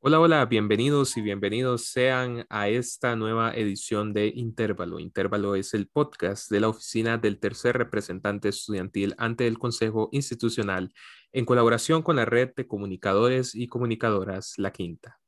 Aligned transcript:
Hola, 0.00 0.20
hola, 0.20 0.46
bienvenidos 0.46 1.16
y 1.16 1.22
bienvenidos 1.22 1.86
sean 1.86 2.46
a 2.50 2.68
esta 2.68 3.16
nueva 3.16 3.52
edición 3.52 4.12
de 4.12 4.28
Intervalo. 4.28 5.00
Intervalo 5.00 5.56
es 5.56 5.74
el 5.74 5.88
podcast 5.88 6.52
de 6.52 6.60
la 6.60 6.68
oficina 6.68 7.18
del 7.18 7.40
tercer 7.40 7.76
representante 7.76 8.48
estudiantil 8.48 9.16
ante 9.18 9.48
el 9.48 9.58
Consejo 9.58 10.08
Institucional 10.12 10.94
en 11.32 11.44
colaboración 11.44 12.02
con 12.02 12.14
la 12.14 12.24
red 12.24 12.50
de 12.54 12.68
comunicadores 12.68 13.56
y 13.56 13.66
comunicadoras 13.66 14.54
La 14.56 14.70
Quinta. 14.70 15.18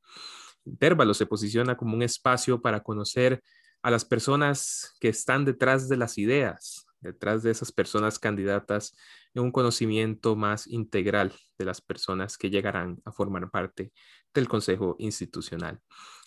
Intervalo 0.63 1.13
se 1.15 1.25
posiciona 1.25 1.75
como 1.75 1.93
un 1.93 2.03
espacio 2.03 2.61
para 2.61 2.81
conocer 2.81 3.43
a 3.81 3.91
las 3.91 4.05
personas 4.05 4.95
que 5.01 5.09
están 5.09 5.43
detrás 5.43 5.89
de 5.89 5.97
las 5.97 6.17
ideas, 6.17 6.87
detrás 7.01 7.43
de 7.43 7.51
esas 7.51 7.73
personas 7.73 8.19
candidatas 8.19 8.95
en 9.33 9.43
un 9.43 9.51
conocimiento 9.51 10.37
más 10.37 10.65
integral 10.65 11.33
de 11.57 11.65
las 11.65 11.81
personas 11.81 12.37
que 12.37 12.49
llegarán 12.49 13.01
a 13.03 13.11
formar 13.11 13.49
parte 13.49 13.91
del 14.33 14.47
Consejo 14.47 14.95
Institucional. 14.99 15.81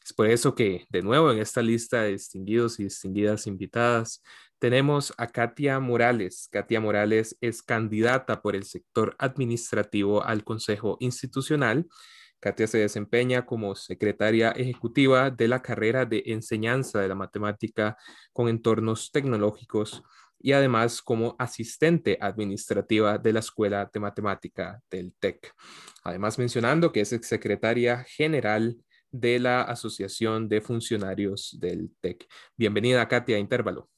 Es 0.05 0.13
por 0.13 0.29
eso 0.29 0.55
que, 0.55 0.85
de 0.91 1.03
nuevo, 1.03 1.33
en 1.33 1.39
esta 1.39 1.63
lista 1.63 2.03
de 2.03 2.13
distinguidos 2.13 2.79
y 2.79 2.85
distinguidas 2.85 3.47
invitadas, 3.47 4.23
tenemos 4.59 5.15
a 5.17 5.27
Katia 5.27 5.81
Morales. 5.81 6.49
Katia 6.53 6.81
Morales 6.81 7.37
es 7.41 7.63
candidata 7.63 8.43
por 8.43 8.55
el 8.55 8.65
sector 8.65 9.17
administrativo 9.19 10.23
al 10.23 10.45
Consejo 10.45 10.99
Institucional. 11.01 11.87
Katia 12.39 12.67
se 12.67 12.79
desempeña 12.79 13.47
como 13.47 13.75
secretaria 13.75 14.51
ejecutiva 14.51 15.31
de 15.31 15.49
la 15.49 15.63
carrera 15.63 16.05
de 16.05 16.23
enseñanza 16.27 17.01
de 17.01 17.09
la 17.09 17.15
matemática 17.15 17.97
con 18.35 18.49
entornos 18.49 19.11
tecnológicos 19.11 20.03
y 20.39 20.53
además 20.53 21.01
como 21.01 21.37
asistente 21.39 22.19
administrativa 22.21 23.19
de 23.19 23.33
la 23.33 23.41
Escuela 23.41 23.91
de 23.93 24.01
Matemática 24.01 24.81
del 24.91 25.15
TEC. 25.19 25.53
Además 26.03 26.39
mencionando 26.39 26.93
que 26.93 27.01
es 27.01 27.09
secretaria 27.23 28.05
general 28.05 28.77
de 29.11 29.39
la 29.39 29.63
Asociación 29.63 30.49
de 30.49 30.61
Funcionarios 30.61 31.57
del 31.61 31.95
TEC. 32.01 32.27
Bienvenida, 32.57 33.07
Katia, 33.07 33.37
a 33.37 33.39
Intervalo. 33.39 33.89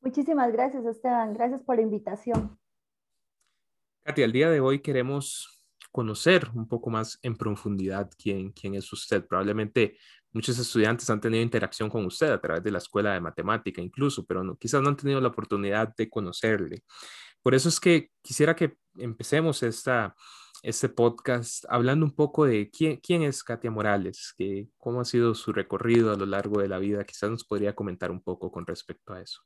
Muchísimas 0.00 0.52
gracias, 0.52 0.84
Esteban. 0.84 1.32
Gracias 1.32 1.62
por 1.62 1.76
la 1.76 1.82
invitación. 1.82 2.58
Katia, 4.02 4.26
el 4.26 4.32
día 4.32 4.50
de 4.50 4.60
hoy 4.60 4.80
queremos 4.80 5.66
conocer 5.90 6.50
un 6.54 6.68
poco 6.68 6.90
más 6.90 7.18
en 7.22 7.36
profundidad 7.36 8.10
quién, 8.18 8.52
quién 8.52 8.74
es 8.74 8.92
usted. 8.92 9.24
Probablemente 9.26 9.96
Muchos 10.34 10.58
estudiantes 10.58 11.08
han 11.08 11.20
tenido 11.20 11.42
interacción 11.42 11.88
con 11.88 12.04
usted 12.04 12.30
a 12.30 12.40
través 12.40 12.64
de 12.64 12.72
la 12.72 12.78
escuela 12.78 13.14
de 13.14 13.20
matemática 13.20 13.80
incluso, 13.80 14.26
pero 14.26 14.42
no, 14.42 14.56
quizás 14.56 14.82
no 14.82 14.88
han 14.88 14.96
tenido 14.96 15.20
la 15.20 15.28
oportunidad 15.28 15.94
de 15.96 16.10
conocerle. 16.10 16.82
Por 17.40 17.54
eso 17.54 17.68
es 17.68 17.78
que 17.78 18.10
quisiera 18.20 18.56
que 18.56 18.76
empecemos 18.96 19.62
esta, 19.62 20.16
este 20.64 20.88
podcast 20.88 21.64
hablando 21.68 22.04
un 22.04 22.16
poco 22.16 22.46
de 22.46 22.68
quién, 22.68 22.96
quién 22.96 23.22
es 23.22 23.44
Katia 23.44 23.70
Morales, 23.70 24.34
que, 24.36 24.68
cómo 24.76 25.00
ha 25.00 25.04
sido 25.04 25.36
su 25.36 25.52
recorrido 25.52 26.12
a 26.12 26.16
lo 26.16 26.26
largo 26.26 26.60
de 26.60 26.68
la 26.68 26.78
vida. 26.78 27.04
Quizás 27.04 27.30
nos 27.30 27.44
podría 27.44 27.74
comentar 27.74 28.10
un 28.10 28.20
poco 28.20 28.50
con 28.50 28.66
respecto 28.66 29.12
a 29.12 29.20
eso. 29.20 29.40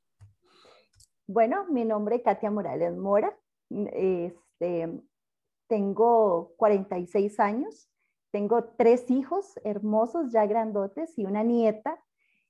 Bueno, 1.27 1.67
mi 1.69 1.84
nombre 1.84 2.17
es 2.17 2.23
Katia 2.23 2.50
Morales 2.50 2.97
Mora. 2.97 3.36
Este, 3.69 4.89
tengo 5.67 6.55
46 6.56 7.41
años. 7.41 7.91
Tengo 8.30 8.64
tres 8.76 9.10
hijos 9.10 9.58
hermosos, 9.64 10.32
ya 10.32 10.46
grandotes, 10.46 11.18
y 11.18 11.24
una 11.24 11.42
nieta. 11.42 11.98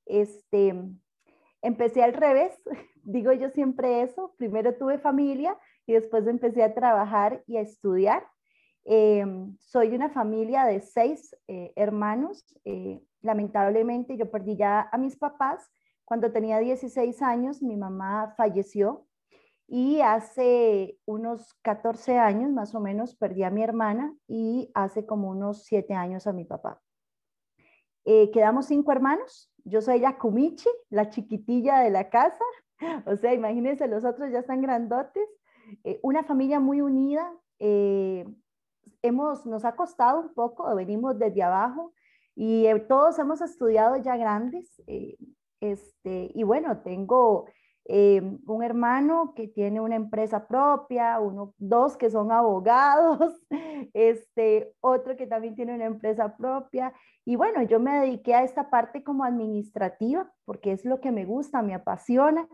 Este, 0.06 0.74
empecé 1.62 2.02
al 2.02 2.12
revés, 2.12 2.60
digo 3.02 3.32
yo 3.32 3.50
siempre 3.50 4.02
eso. 4.02 4.34
Primero 4.36 4.74
tuve 4.76 4.98
familia 4.98 5.56
y 5.86 5.92
después 5.92 6.26
empecé 6.26 6.62
a 6.62 6.74
trabajar 6.74 7.42
y 7.46 7.56
a 7.56 7.60
estudiar. 7.60 8.26
Eh, 8.84 9.24
soy 9.58 9.94
una 9.94 10.10
familia 10.10 10.64
de 10.64 10.80
seis 10.80 11.36
eh, 11.46 11.72
hermanos. 11.76 12.44
Eh, 12.64 13.02
lamentablemente 13.22 14.16
yo 14.16 14.30
perdí 14.30 14.56
ya 14.56 14.88
a 14.90 14.98
mis 14.98 15.16
papás. 15.16 15.70
Cuando 16.04 16.32
tenía 16.32 16.58
16 16.58 17.20
años, 17.20 17.62
mi 17.62 17.76
mamá 17.76 18.32
falleció 18.36 19.07
y 19.68 20.00
hace 20.00 20.98
unos 21.04 21.54
14 21.62 22.18
años 22.18 22.50
más 22.50 22.74
o 22.74 22.80
menos 22.80 23.14
perdí 23.14 23.42
a 23.42 23.50
mi 23.50 23.62
hermana 23.62 24.14
y 24.26 24.70
hace 24.74 25.04
como 25.04 25.28
unos 25.28 25.64
7 25.64 25.92
años 25.92 26.26
a 26.26 26.32
mi 26.32 26.44
papá. 26.44 26.80
Eh, 28.06 28.30
quedamos 28.30 28.64
cinco 28.64 28.90
hermanos. 28.90 29.52
Yo 29.64 29.82
soy 29.82 30.00
la 30.00 30.16
Kumichi, 30.16 30.70
la 30.88 31.10
chiquitilla 31.10 31.80
de 31.80 31.90
la 31.90 32.08
casa. 32.08 32.44
O 33.06 33.16
sea, 33.16 33.34
imagínense, 33.34 33.88
los 33.88 34.04
otros 34.04 34.30
ya 34.30 34.38
están 34.38 34.62
grandotes. 34.62 35.28
Eh, 35.84 36.00
una 36.02 36.22
familia 36.22 36.60
muy 36.60 36.80
unida. 36.80 37.30
Eh, 37.58 38.24
hemos, 39.02 39.44
nos 39.44 39.64
ha 39.66 39.74
costado 39.76 40.20
un 40.20 40.32
poco, 40.32 40.74
venimos 40.74 41.18
desde 41.18 41.42
abajo 41.42 41.92
y 42.34 42.66
todos 42.88 43.18
hemos 43.18 43.42
estudiado 43.42 43.96
ya 43.96 44.16
grandes. 44.16 44.80
este, 45.60 46.30
y 46.34 46.44
bueno, 46.44 46.80
tengo 46.82 47.46
eh, 47.90 48.20
un 48.46 48.62
hermano 48.62 49.32
que 49.34 49.48
tiene 49.48 49.80
una 49.80 49.96
empresa 49.96 50.46
propia, 50.46 51.18
uno, 51.20 51.54
dos 51.56 51.96
que 51.96 52.10
son 52.10 52.30
abogados, 52.32 53.34
este, 53.94 54.74
otro 54.80 55.16
que 55.16 55.26
también 55.26 55.54
tiene 55.54 55.74
una 55.74 55.86
empresa 55.86 56.36
propia. 56.36 56.92
Y 57.24 57.36
bueno, 57.36 57.62
yo 57.62 57.80
me 57.80 57.98
dediqué 57.98 58.34
a 58.34 58.44
esta 58.44 58.68
parte 58.68 59.02
como 59.02 59.24
administrativa 59.24 60.30
porque 60.44 60.72
es 60.72 60.84
lo 60.84 61.00
que 61.00 61.12
me 61.12 61.24
gusta, 61.24 61.62
me 61.62 61.74
apasiona. 61.74 62.46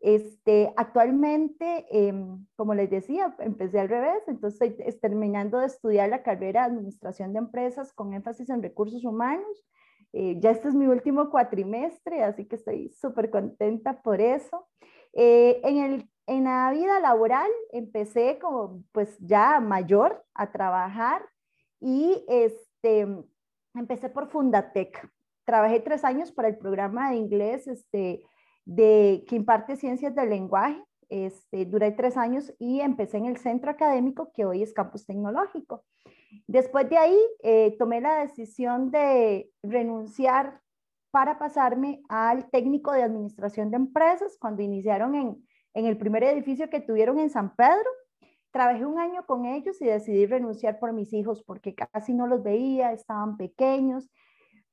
Este, 0.00 0.72
actualmente, 0.76 1.86
em, 1.90 2.46
como 2.56 2.72
les 2.74 2.88
decía, 2.88 3.34
empecé 3.40 3.80
al 3.80 3.88
revés, 3.88 4.22
entonces 4.26 4.74
estoy 4.78 5.00
terminando 5.00 5.58
de 5.58 5.66
estudiar 5.66 6.08
la 6.08 6.22
carrera 6.22 6.62
de 6.62 6.68
Administración 6.68 7.32
de 7.34 7.40
Empresas 7.40 7.92
con 7.92 8.14
énfasis 8.14 8.48
en 8.48 8.62
recursos 8.62 9.04
humanos. 9.04 9.66
Eh, 10.12 10.38
ya 10.40 10.50
este 10.50 10.68
es 10.68 10.74
mi 10.74 10.86
último 10.86 11.30
cuatrimestre, 11.30 12.22
así 12.22 12.46
que 12.46 12.56
estoy 12.56 12.88
súper 12.90 13.30
contenta 13.30 14.00
por 14.02 14.20
eso. 14.20 14.66
Eh, 15.14 15.60
en, 15.64 15.78
el, 15.78 16.10
en 16.26 16.44
la 16.44 16.70
vida 16.70 17.00
laboral 17.00 17.50
empecé 17.72 18.38
como 18.38 18.82
pues 18.92 19.16
ya 19.18 19.60
mayor 19.60 20.24
a 20.34 20.52
trabajar 20.52 21.22
y 21.80 22.24
este, 22.28 23.06
empecé 23.74 24.08
por 24.08 24.28
Fundatec. 24.28 25.10
Trabajé 25.44 25.80
tres 25.80 26.04
años 26.04 26.30
para 26.32 26.48
el 26.48 26.58
programa 26.58 27.10
de 27.10 27.16
inglés 27.16 27.66
este, 27.66 28.22
de, 28.64 29.24
que 29.26 29.36
imparte 29.36 29.76
ciencias 29.76 30.14
del 30.14 30.30
lenguaje. 30.30 30.82
Este, 31.08 31.64
duré 31.64 31.92
tres 31.92 32.18
años 32.18 32.52
y 32.58 32.80
empecé 32.80 33.16
en 33.16 33.24
el 33.24 33.38
centro 33.38 33.70
académico 33.70 34.30
que 34.34 34.44
hoy 34.44 34.62
es 34.62 34.74
campus 34.74 35.06
tecnológico. 35.06 35.84
Después 36.46 36.88
de 36.90 36.98
ahí 36.98 37.18
eh, 37.42 37.76
tomé 37.78 38.02
la 38.02 38.18
decisión 38.18 38.90
de 38.90 39.50
renunciar 39.62 40.60
para 41.10 41.38
pasarme 41.38 42.02
al 42.08 42.50
técnico 42.50 42.92
de 42.92 43.02
administración 43.02 43.70
de 43.70 43.76
empresas 43.76 44.36
cuando 44.38 44.62
iniciaron 44.62 45.14
en, 45.14 45.48
en 45.74 45.86
el 45.86 45.96
primer 45.96 46.24
edificio 46.24 46.68
que 46.70 46.80
tuvieron 46.80 47.18
en 47.18 47.30
San 47.30 47.54
Pedro. 47.54 47.90
Trabajé 48.50 48.86
un 48.86 48.98
año 48.98 49.24
con 49.26 49.44
ellos 49.44 49.80
y 49.80 49.86
decidí 49.86 50.26
renunciar 50.26 50.78
por 50.78 50.92
mis 50.92 51.12
hijos 51.12 51.42
porque 51.44 51.74
casi 51.74 52.14
no 52.14 52.26
los 52.26 52.42
veía, 52.42 52.92
estaban 52.92 53.36
pequeños, 53.36 54.08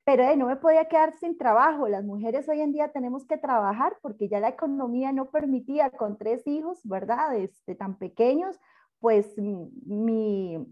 pero 0.04 0.22
eh, 0.22 0.36
no 0.36 0.46
me 0.46 0.56
podía 0.56 0.86
quedar 0.86 1.12
sin 1.18 1.36
trabajo. 1.36 1.88
Las 1.88 2.04
mujeres 2.04 2.48
hoy 2.48 2.60
en 2.60 2.72
día 2.72 2.92
tenemos 2.92 3.26
que 3.26 3.38
trabajar 3.38 3.96
porque 4.02 4.28
ya 4.28 4.40
la 4.40 4.50
economía 4.50 5.12
no 5.12 5.30
permitía 5.30 5.90
con 5.90 6.16
tres 6.16 6.46
hijos, 6.46 6.80
¿verdad? 6.84 7.36
Este, 7.36 7.74
tan 7.74 7.98
pequeños, 7.98 8.56
pues 9.00 9.36
mi, 9.36 10.64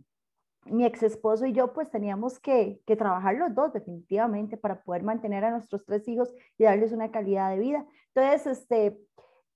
mi 0.67 0.85
ex 0.85 1.03
esposo 1.03 1.47
y 1.47 1.53
yo 1.53 1.73
pues 1.73 1.91
teníamos 1.91 2.39
que, 2.39 2.81
que, 2.87 2.97
trabajar 2.97 3.35
los 3.37 3.55
dos 3.55 3.73
definitivamente 3.73 4.57
para 4.57 4.83
poder 4.83 5.03
mantener 5.03 5.45
a 5.45 5.51
nuestros 5.51 5.85
tres 5.85 6.07
hijos 6.09 6.35
y 6.59 6.65
darles 6.65 6.93
una 6.93 7.11
calidad 7.11 7.51
de 7.51 7.59
vida. 7.59 7.87
Entonces, 8.15 8.59
este, 8.59 8.99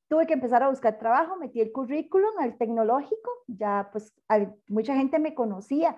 tuve 0.09 0.27
que 0.27 0.35
empezar 0.35 0.63
a 0.63 0.69
buscar 0.69 0.99
trabajo, 0.99 1.37
metí 1.37 1.61
el 1.61 1.73
currículum 1.73 2.39
al 2.39 2.57
tecnológico, 2.57 3.31
ya 3.47 3.89
pues 3.93 4.15
mucha 4.69 4.95
gente 4.95 5.19
me 5.19 5.35
conocía 5.35 5.97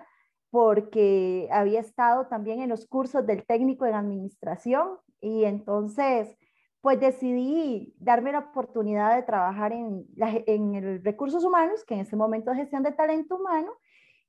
porque 0.49 1.47
había 1.51 1.79
estado 1.79 2.27
también 2.27 2.59
en 2.59 2.69
los 2.69 2.85
cursos 2.85 3.25
del 3.25 3.45
técnico 3.45 3.85
en 3.85 3.95
administración 3.95 4.97
y 5.21 5.45
entonces 5.45 6.37
pues 6.81 6.99
decidí 6.99 7.93
darme 7.99 8.31
la 8.31 8.39
oportunidad 8.39 9.15
de 9.15 9.23
trabajar 9.23 9.71
en, 9.71 10.05
en 10.17 10.75
el 10.75 11.03
recursos 11.03 11.45
humanos, 11.45 11.85
que 11.85 11.93
en 11.93 12.01
ese 12.01 12.15
momento 12.15 12.51
es 12.51 12.57
gestión 12.57 12.83
de 12.83 12.91
talento 12.91 13.37
humano, 13.37 13.71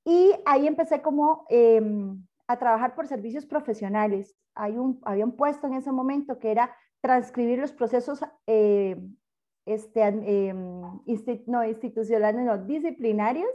y 0.05 0.33
ahí 0.45 0.67
empecé 0.67 1.01
como 1.01 1.45
em, 1.49 2.25
a 2.47 2.57
trabajar 2.57 2.95
por 2.95 3.07
servicios 3.07 3.45
profesionales. 3.45 4.35
Hay 4.55 4.77
un, 4.77 4.99
había 5.03 5.25
un 5.25 5.35
puesto 5.35 5.67
en 5.67 5.73
ese 5.73 5.91
momento 5.91 6.39
que 6.39 6.51
era 6.51 6.75
transcribir 7.01 7.59
los 7.59 7.71
procesos 7.71 8.23
eh, 8.47 8.97
este, 9.65 10.03
em, 10.03 10.81
no, 11.47 11.63
institucionales, 11.63 12.45
no, 12.45 12.57
disciplinarios, 12.57 13.51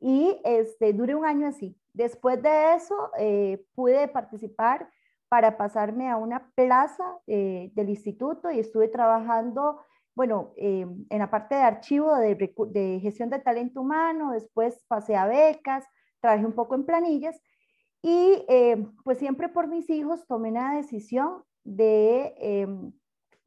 y 0.00 0.38
este, 0.44 0.92
duré 0.92 1.14
un 1.14 1.24
año 1.24 1.46
así. 1.46 1.76
Después 1.94 2.42
de 2.42 2.74
eso, 2.74 3.10
eh, 3.18 3.64
pude 3.74 4.08
participar 4.08 4.90
para 5.28 5.56
pasarme 5.56 6.10
a 6.10 6.16
una 6.16 6.50
plaza 6.54 7.04
eh, 7.26 7.72
del 7.74 7.88
instituto 7.88 8.50
y 8.50 8.60
estuve 8.60 8.88
trabajando 8.88 9.80
bueno, 10.16 10.54
eh, 10.56 10.86
en 11.10 11.18
la 11.18 11.30
parte 11.30 11.54
de 11.54 11.60
archivo 11.60 12.16
de, 12.16 13.00
gestión 13.02 13.28
de 13.30 13.38
talento 13.38 13.82
humano, 13.82 14.32
después 14.32 14.82
pasé 14.88 15.14
a 15.14 15.26
becas, 15.26 15.84
trabajé 16.20 16.46
un 16.46 16.54
poco 16.54 16.74
en 16.74 16.86
planillas 16.86 17.38
Y 18.02 18.44
eh, 18.48 18.86
pues 19.04 19.18
siempre 19.18 19.50
por 19.50 19.68
mis 19.68 19.90
hijos 19.90 20.26
tomé 20.26 20.50
una 20.50 20.74
decisión 20.74 21.44
de 21.64 22.34
em, 22.38 22.92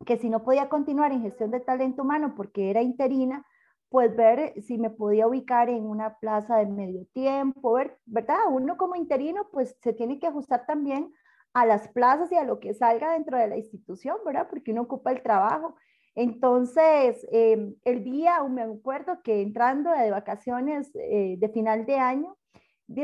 que 0.06 0.18
si 0.18 0.30
no 0.30 0.44
podía 0.44 0.70
continuar 0.70 1.12
en 1.12 1.24
gestión 1.24 1.52
de 1.52 1.60
talento 1.60 2.04
humano 2.04 2.36
porque 2.38 2.70
era 2.70 2.82
interina, 2.84 3.46
pues 3.90 4.16
ver 4.16 4.54
si 4.62 4.78
me 4.78 4.92
podía 4.92 5.28
ubicar 5.28 5.70
en 5.70 5.86
una 5.86 6.18
plaza 6.20 6.58
de 6.58 6.68
medio 6.68 7.06
tiempo, 7.14 7.74
ver, 7.74 7.98
¿verdad? 8.06 8.38
Uno 8.52 8.78
como 8.78 8.96
interino 8.96 9.48
pues 9.52 9.76
se 9.82 9.94
tiene 9.94 10.20
que 10.20 10.28
ajustar 10.28 10.66
también 10.68 11.14
a 11.54 11.66
las 11.66 11.88
plazas 11.90 12.32
y 12.32 12.36
a 12.36 12.44
lo 12.44 12.60
que 12.60 12.76
salga 12.76 13.14
dentro 13.14 13.38
de 13.40 13.48
la 13.48 13.58
institución, 13.58 14.18
¿verdad? 14.26 14.48
Porque 14.50 14.72
uno 14.72 14.84
ocupa 14.84 15.12
el 15.12 15.24
trabajo. 15.24 15.76
Entonces, 16.16 17.26
em, 17.32 17.76
el 17.86 18.04
día, 18.04 18.44
me 18.44 18.62
acuerdo 18.64 19.22
que 19.24 19.42
entrando 19.42 19.92
de 19.92 20.12
vacaciones 20.12 20.92
eh, 20.96 21.36
de 21.40 21.50
final 21.50 21.86
de 21.86 21.98
año, 21.98 22.38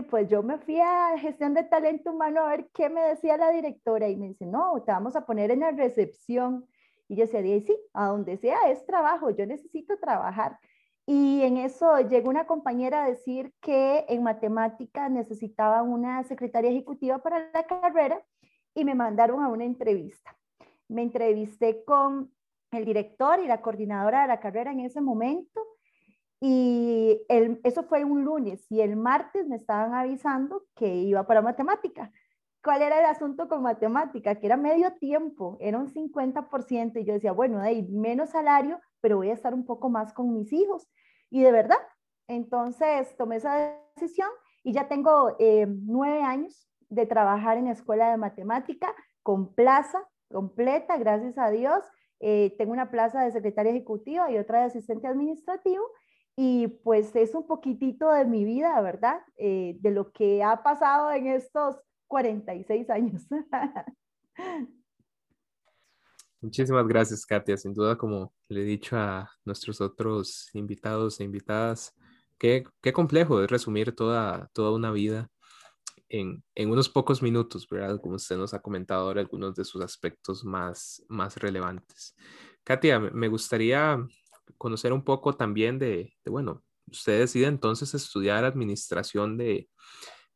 pues 0.10 0.28
yo 0.30 0.42
me 0.44 0.58
fui 0.58 0.80
a 0.80 1.18
gestión 1.20 1.54
de 1.54 1.64
talento 1.64 2.12
humano 2.12 2.42
a 2.42 2.50
ver 2.50 2.70
qué 2.74 2.90
me 2.90 3.02
decía 3.02 3.38
la 3.38 3.52
directora 3.52 4.10
y 4.10 4.16
me 4.16 4.30
dice, 4.30 4.46
no, 4.46 4.82
te 4.84 4.92
vamos 4.92 5.16
a 5.16 5.26
poner 5.26 5.52
en 5.52 5.60
la 5.62 5.72
recepción. 5.72 6.66
Y 7.08 7.16
yo 7.16 7.26
decía, 7.26 7.42
sí, 7.42 7.78
a 7.94 8.08
donde 8.08 8.38
sea 8.38 8.70
es 8.72 8.86
trabajo, 8.86 9.30
yo 9.30 9.46
necesito 9.46 9.98
trabajar. 9.98 10.58
Y 11.06 11.44
en 11.44 11.58
eso 11.58 12.00
llegó 12.00 12.30
una 12.30 12.48
compañera 12.48 13.04
a 13.04 13.10
decir 13.10 13.54
que 13.62 14.06
en 14.10 14.24
matemática 14.24 15.08
necesitaba 15.08 15.84
una 15.84 16.24
secretaria 16.24 16.72
ejecutiva 16.72 17.20
para 17.20 17.52
la 17.54 17.64
carrera 17.68 18.24
y 18.74 18.86
me 18.86 18.96
mandaron 18.96 19.44
a 19.44 19.50
una 19.50 19.66
entrevista. 19.66 20.36
Me 20.88 21.04
entrevisté 21.04 21.84
con 21.86 22.32
el 22.72 22.86
director 22.86 23.40
y 23.40 23.48
la 23.48 23.62
coordinadora 23.62 24.24
de 24.24 24.28
la 24.28 24.40
carrera 24.40 24.72
en 24.72 24.82
ese 24.82 25.02
momento 25.02 25.62
y 26.42 27.22
eso 27.64 27.84
fue 27.84 28.04
un 28.04 28.24
lunes 28.24 28.66
y 28.70 28.82
el 28.82 28.98
martes 28.98 29.48
me 29.48 29.56
estaban 29.56 29.94
avisando 29.94 30.64
que 30.76 30.94
iba 30.96 31.26
para 31.26 31.42
matemática. 31.42 32.12
¿Cuál 32.64 32.82
era 32.82 33.00
el 33.00 33.06
asunto 33.06 33.48
con 33.48 33.62
matemática? 33.62 34.36
Que 34.36 34.48
era 34.48 34.58
medio 34.58 34.94
tiempo, 34.94 35.58
era 35.60 35.78
un 35.78 35.88
50% 35.88 37.00
y 37.00 37.06
yo 37.06 37.14
decía, 37.14 37.32
bueno, 37.32 37.62
hay 37.62 37.84
menos 37.88 38.32
salario, 38.32 38.80
pero 39.02 39.18
voy 39.18 39.30
a 39.30 39.34
estar 39.34 39.54
un 39.54 39.66
poco 39.66 39.90
más 39.90 40.14
con 40.14 40.34
mis 40.34 40.52
hijos. 40.52 40.88
Y 41.30 41.42
de 41.42 41.52
verdad, 41.52 41.78
entonces 42.28 43.16
tomé 43.18 43.38
esa 43.38 43.80
decisión 43.96 44.30
y 44.64 44.74
ya 44.74 44.88
tengo 44.88 45.36
eh, 45.40 45.68
nueve 45.68 46.22
años 46.24 46.68
de 46.90 47.06
trabajar 47.06 47.58
en 47.58 47.66
la 47.66 47.72
escuela 47.72 48.10
de 48.10 48.18
matemática 48.18 48.94
con 49.22 49.54
plaza 49.54 50.08
completa, 50.30 50.98
gracias 50.98 51.38
a 51.38 51.50
Dios. 51.50 51.84
Eh, 52.20 52.56
tengo 52.58 52.72
una 52.72 52.90
plaza 52.90 53.24
de 53.24 53.32
secretaria 53.32 53.72
ejecutiva 53.72 54.32
y 54.32 54.38
otra 54.38 54.60
de 54.60 54.66
asistente 54.66 55.08
administrativo 55.08 55.84
y 56.36 56.68
pues 56.68 57.16
es 57.16 57.34
un 57.34 57.48
poquitito 57.48 58.12
de 58.12 58.26
mi 58.26 58.44
vida, 58.44 58.80
¿verdad? 58.82 59.22
Eh, 59.38 59.78
de 59.80 59.92
lo 59.92 60.12
que 60.12 60.44
ha 60.44 60.64
pasado 60.64 61.12
en 61.12 61.28
estos 61.28 61.78
46 62.08 62.90
años. 62.90 63.24
Muchísimas 66.42 66.88
gracias, 66.88 67.26
Katia. 67.26 67.58
Sin 67.58 67.74
duda, 67.74 67.98
como 67.98 68.34
le 68.50 68.62
he 68.62 68.66
dicho 68.66 68.98
a 68.98 69.30
nuestros 69.46 69.82
otros 69.82 70.54
invitados 70.54 71.20
e 71.20 71.24
invitadas, 71.24 71.96
qué, 72.38 72.66
qué 72.82 72.94
complejo 72.94 73.42
es 73.42 73.50
resumir 73.50 73.96
toda, 73.96 74.50
toda 74.54 74.72
una 74.72 74.92
vida 74.92 75.30
en, 76.10 76.44
en, 76.56 76.72
unos 76.72 76.90
pocos 76.90 77.22
minutos, 77.22 77.68
¿verdad? 77.70 78.00
Como 78.02 78.16
usted 78.16 78.38
nos 78.38 78.54
ha 78.54 78.62
comentado 78.62 79.02
ahora, 79.08 79.22
algunos 79.22 79.56
de 79.56 79.66
sus 79.66 79.82
aspectos 79.82 80.44
más, 80.44 81.04
más 81.08 81.38
relevantes. 81.38 82.16
Katia, 82.64 83.00
me 83.00 83.28
gustaría 83.28 84.06
conocer 84.58 84.94
un 84.94 85.04
poco 85.04 85.34
también 85.34 85.80
de, 85.80 86.14
bueno, 86.26 86.64
usted 86.88 87.20
decide 87.20 87.48
entonces 87.48 87.94
estudiar 87.94 88.46
administración 88.46 89.38
de, 89.38 89.70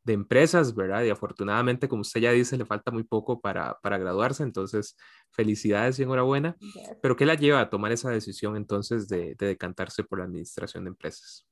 de, 0.03 0.13
empresas, 0.13 0.75
¿verdad? 0.75 1.03
Y 1.03 1.09
afortunadamente, 1.09 1.87
como 1.87 2.01
usted 2.01 2.21
ya 2.21 2.31
dice, 2.31 2.57
le 2.57 2.65
falta 2.65 2.91
muy 2.91 3.03
poco 3.03 3.39
para, 3.41 3.77
para 3.81 3.97
graduarse, 3.97 4.43
entonces 4.43 4.95
felicidades 5.31 5.99
y 5.99 6.03
enhorabuena. 6.03 6.55
Pero 7.01 7.15
¿qué 7.15 7.25
la 7.25 7.35
lleva 7.35 7.61
a 7.61 7.69
tomar 7.69 7.91
esa 7.91 8.09
decisión 8.09 8.57
entonces 8.57 9.07
de, 9.07 9.35
de 9.35 9.47
decantarse 9.47 10.03
por 10.03 10.19
la 10.19 10.25
administración 10.25 10.83
de 10.83 10.89
empresas? 10.89 11.48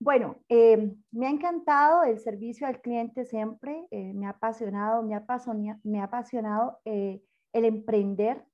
Bueno, 0.00 0.36
eh, 0.48 0.94
me 1.10 1.26
ha 1.26 1.30
encantado 1.30 2.04
el 2.04 2.20
servicio 2.20 2.68
al 2.68 2.80
cliente 2.80 3.24
siempre, 3.24 3.84
eh, 3.90 4.12
me 4.14 4.26
ha 4.26 4.30
apasionado, 4.30 5.02
me 5.02 5.14
ha 5.14 5.18
apasionado, 5.18 5.80
me 5.82 6.00
ha 6.00 6.04
apasionado 6.04 6.78
eh, 6.84 7.20
el 7.52 7.64
emprender, 7.64 8.44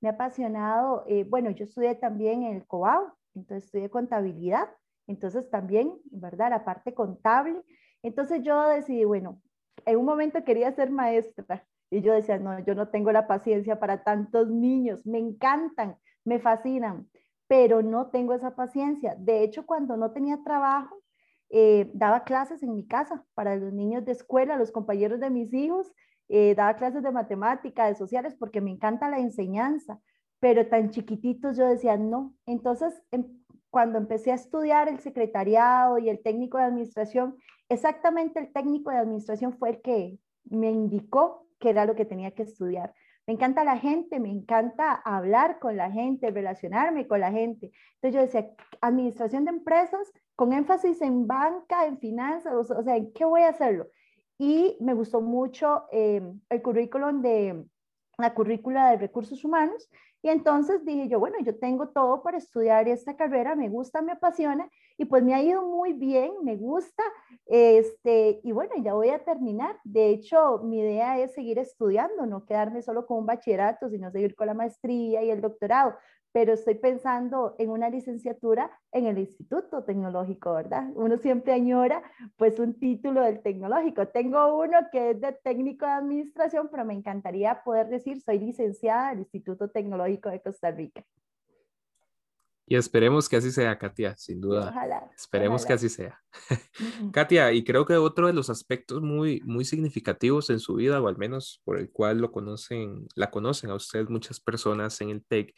me 0.00 0.08
ha 0.08 0.12
apasionado, 0.12 1.04
bueno, 1.28 1.50
yo 1.50 1.64
estudié 1.64 1.94
también 1.96 2.44
en 2.44 2.56
el 2.56 2.66
COAU, 2.66 3.12
entonces 3.34 3.64
estudié 3.64 3.90
contabilidad, 3.90 4.68
entonces 5.06 5.48
también, 5.50 5.92
¿verdad? 6.10 6.50
La 6.50 6.64
parte 6.64 6.94
contable. 6.94 7.62
Entonces 8.02 8.42
yo 8.42 8.68
decidí, 8.68 9.04
bueno, 9.04 9.40
en 9.84 9.98
un 9.98 10.04
momento 10.04 10.44
quería 10.44 10.72
ser 10.72 10.90
maestra 10.90 11.66
y 11.90 12.00
yo 12.02 12.12
decía, 12.12 12.38
no, 12.38 12.58
yo 12.60 12.74
no 12.74 12.88
tengo 12.88 13.12
la 13.12 13.26
paciencia 13.26 13.78
para 13.78 14.02
tantos 14.02 14.48
niños, 14.48 15.06
me 15.06 15.18
encantan, 15.18 15.96
me 16.24 16.38
fascinan, 16.38 17.08
pero 17.48 17.82
no 17.82 18.10
tengo 18.10 18.34
esa 18.34 18.54
paciencia. 18.54 19.14
De 19.18 19.42
hecho, 19.42 19.66
cuando 19.66 19.96
no 19.96 20.12
tenía 20.12 20.42
trabajo, 20.42 20.96
eh, 21.50 21.90
daba 21.94 22.24
clases 22.24 22.62
en 22.62 22.74
mi 22.74 22.86
casa 22.86 23.24
para 23.34 23.56
los 23.56 23.72
niños 23.72 24.04
de 24.04 24.12
escuela, 24.12 24.56
los 24.56 24.72
compañeros 24.72 25.20
de 25.20 25.30
mis 25.30 25.52
hijos, 25.54 25.92
eh, 26.28 26.54
daba 26.56 26.74
clases 26.74 27.02
de 27.02 27.12
matemática, 27.12 27.86
de 27.86 27.94
sociales, 27.94 28.34
porque 28.34 28.60
me 28.60 28.72
encanta 28.72 29.08
la 29.08 29.20
enseñanza, 29.20 30.00
pero 30.40 30.66
tan 30.68 30.90
chiquititos 30.90 31.56
yo 31.56 31.66
decía, 31.66 31.96
no. 31.96 32.34
Entonces, 32.46 33.00
em, 33.12 33.24
cuando 33.70 33.98
empecé 33.98 34.32
a 34.32 34.36
estudiar 34.36 34.88
el 34.88 34.98
secretariado 35.00 35.98
y 35.98 36.08
el 36.08 36.22
técnico 36.22 36.58
de 36.58 36.64
administración, 36.64 37.36
exactamente 37.68 38.40
el 38.40 38.52
técnico 38.52 38.90
de 38.90 38.98
administración 38.98 39.56
fue 39.58 39.70
el 39.70 39.82
que 39.82 40.18
me 40.44 40.70
indicó 40.70 41.46
que 41.58 41.70
era 41.70 41.84
lo 41.84 41.94
que 41.94 42.04
tenía 42.04 42.32
que 42.32 42.42
estudiar. 42.42 42.94
Me 43.26 43.34
encanta 43.34 43.64
la 43.64 43.78
gente, 43.78 44.20
me 44.20 44.30
encanta 44.30 44.92
hablar 44.92 45.58
con 45.58 45.76
la 45.76 45.90
gente, 45.90 46.30
relacionarme 46.30 47.06
con 47.08 47.20
la 47.20 47.32
gente. 47.32 47.72
Entonces 47.94 48.14
yo 48.14 48.20
decía, 48.20 48.50
administración 48.80 49.44
de 49.44 49.50
empresas 49.50 50.12
con 50.36 50.52
énfasis 50.52 51.00
en 51.02 51.26
banca, 51.26 51.86
en 51.86 51.98
finanzas, 51.98 52.70
o 52.70 52.82
sea, 52.82 52.96
¿en 52.96 53.12
qué 53.12 53.24
voy 53.24 53.42
a 53.42 53.48
hacerlo? 53.48 53.86
y 54.38 54.76
me 54.80 54.94
gustó 54.94 55.20
mucho 55.20 55.84
eh, 55.92 56.22
el 56.50 56.62
currículum 56.62 57.22
de 57.22 57.64
la 58.18 58.34
currícula 58.34 58.90
de 58.90 58.98
recursos 58.98 59.44
humanos 59.44 59.88
y 60.22 60.28
entonces 60.28 60.84
dije 60.84 61.08
yo, 61.08 61.18
bueno, 61.18 61.36
yo 61.42 61.58
tengo 61.58 61.88
todo 61.88 62.22
para 62.22 62.38
estudiar 62.38 62.88
esta 62.88 63.16
carrera, 63.16 63.54
me 63.54 63.68
gusta, 63.68 64.02
me 64.02 64.12
apasiona 64.12 64.68
y 64.98 65.04
pues 65.04 65.22
me 65.22 65.34
ha 65.34 65.42
ido 65.42 65.62
muy 65.62 65.92
bien, 65.92 66.32
me 66.42 66.56
gusta, 66.56 67.02
este, 67.46 68.40
y 68.42 68.52
bueno, 68.52 68.72
ya 68.82 68.94
voy 68.94 69.10
a 69.10 69.24
terminar. 69.24 69.78
De 69.84 70.10
hecho, 70.10 70.58
mi 70.58 70.80
idea 70.80 71.18
es 71.18 71.34
seguir 71.34 71.58
estudiando, 71.58 72.26
no 72.26 72.44
quedarme 72.44 72.82
solo 72.82 73.06
con 73.06 73.18
un 73.18 73.26
bachillerato, 73.26 73.88
sino 73.88 74.10
seguir 74.10 74.34
con 74.34 74.46
la 74.46 74.54
maestría 74.54 75.22
y 75.22 75.30
el 75.30 75.40
doctorado 75.40 75.94
pero 76.36 76.52
estoy 76.52 76.74
pensando 76.74 77.56
en 77.58 77.70
una 77.70 77.88
licenciatura 77.88 78.70
en 78.92 79.06
el 79.06 79.16
Instituto 79.16 79.84
Tecnológico, 79.84 80.52
¿verdad? 80.52 80.90
Uno 80.94 81.16
siempre 81.16 81.54
añora 81.54 82.02
pues 82.36 82.58
un 82.58 82.78
título 82.78 83.22
del 83.22 83.40
tecnológico. 83.40 84.08
Tengo 84.08 84.58
uno 84.58 84.76
que 84.92 85.12
es 85.12 85.20
de 85.22 85.32
técnico 85.32 85.86
de 85.86 85.92
administración, 85.92 86.68
pero 86.70 86.84
me 86.84 86.92
encantaría 86.92 87.62
poder 87.64 87.88
decir 87.88 88.20
soy 88.20 88.38
licenciada 88.38 89.08
del 89.08 89.20
Instituto 89.20 89.70
Tecnológico 89.70 90.28
de 90.28 90.42
Costa 90.42 90.70
Rica. 90.70 91.06
Y 92.68 92.74
esperemos 92.74 93.28
que 93.28 93.36
así 93.36 93.52
sea, 93.52 93.78
Katia, 93.78 94.16
sin 94.16 94.40
duda. 94.40 94.70
Ojalá. 94.70 95.08
Esperemos 95.16 95.64
que 95.64 95.72
así 95.72 95.88
sea. 95.88 96.20
Katia, 97.12 97.52
y 97.52 97.62
creo 97.62 97.86
que 97.86 97.94
otro 97.94 98.26
de 98.26 98.32
los 98.32 98.50
aspectos 98.50 99.02
muy, 99.02 99.40
muy 99.44 99.64
significativos 99.64 100.50
en 100.50 100.58
su 100.58 100.74
vida, 100.74 101.00
o 101.00 101.06
al 101.06 101.16
menos 101.16 101.62
por 101.64 101.78
el 101.78 101.90
cual 101.90 102.18
lo 102.18 102.32
conocen, 102.32 103.06
la 103.14 103.30
conocen 103.30 103.70
a 103.70 103.76
usted 103.76 104.08
muchas 104.08 104.40
personas 104.40 105.00
en 105.00 105.10
el 105.10 105.24
TEC, 105.24 105.54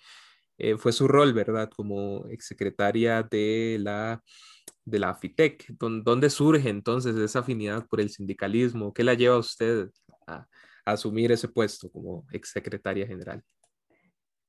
eh, 0.59 0.77
fue 0.77 0.93
su 0.93 1.09
rol, 1.09 1.33
¿verdad? 1.33 1.71
Como 1.75 2.27
exsecretaria 2.29 3.23
de 3.23 3.79
la, 3.81 4.23
de 4.85 4.99
la 4.99 5.15
FITEC. 5.15 5.67
¿Dónde 5.79 6.29
surge 6.29 6.69
entonces 6.69 7.17
esa 7.17 7.39
afinidad 7.39 7.87
por 7.87 8.01
el 8.01 8.11
sindicalismo? 8.11 8.93
¿Qué 8.93 9.05
la 9.05 9.15
lleva 9.15 9.37
a 9.37 9.39
usted 9.39 9.89
a, 10.27 10.47
asumir 10.85 11.31
ese 11.33 11.49
puesto 11.49 11.91
como 11.91 12.27
exsecretaria 12.33 13.07
general? 13.07 13.43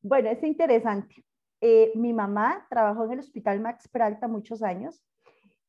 Bueno, 0.01 0.30
es 0.30 0.42
interesante. 0.44 1.24
Eh, 1.62 1.92
mi 1.96 2.13
mamá 2.13 2.66
trabajó 2.70 3.06
en 3.06 3.13
el 3.13 3.20
Hospital 3.20 3.60
Max 3.60 3.88
Peralta 3.88 4.28
muchos 4.28 4.63
años 4.63 5.04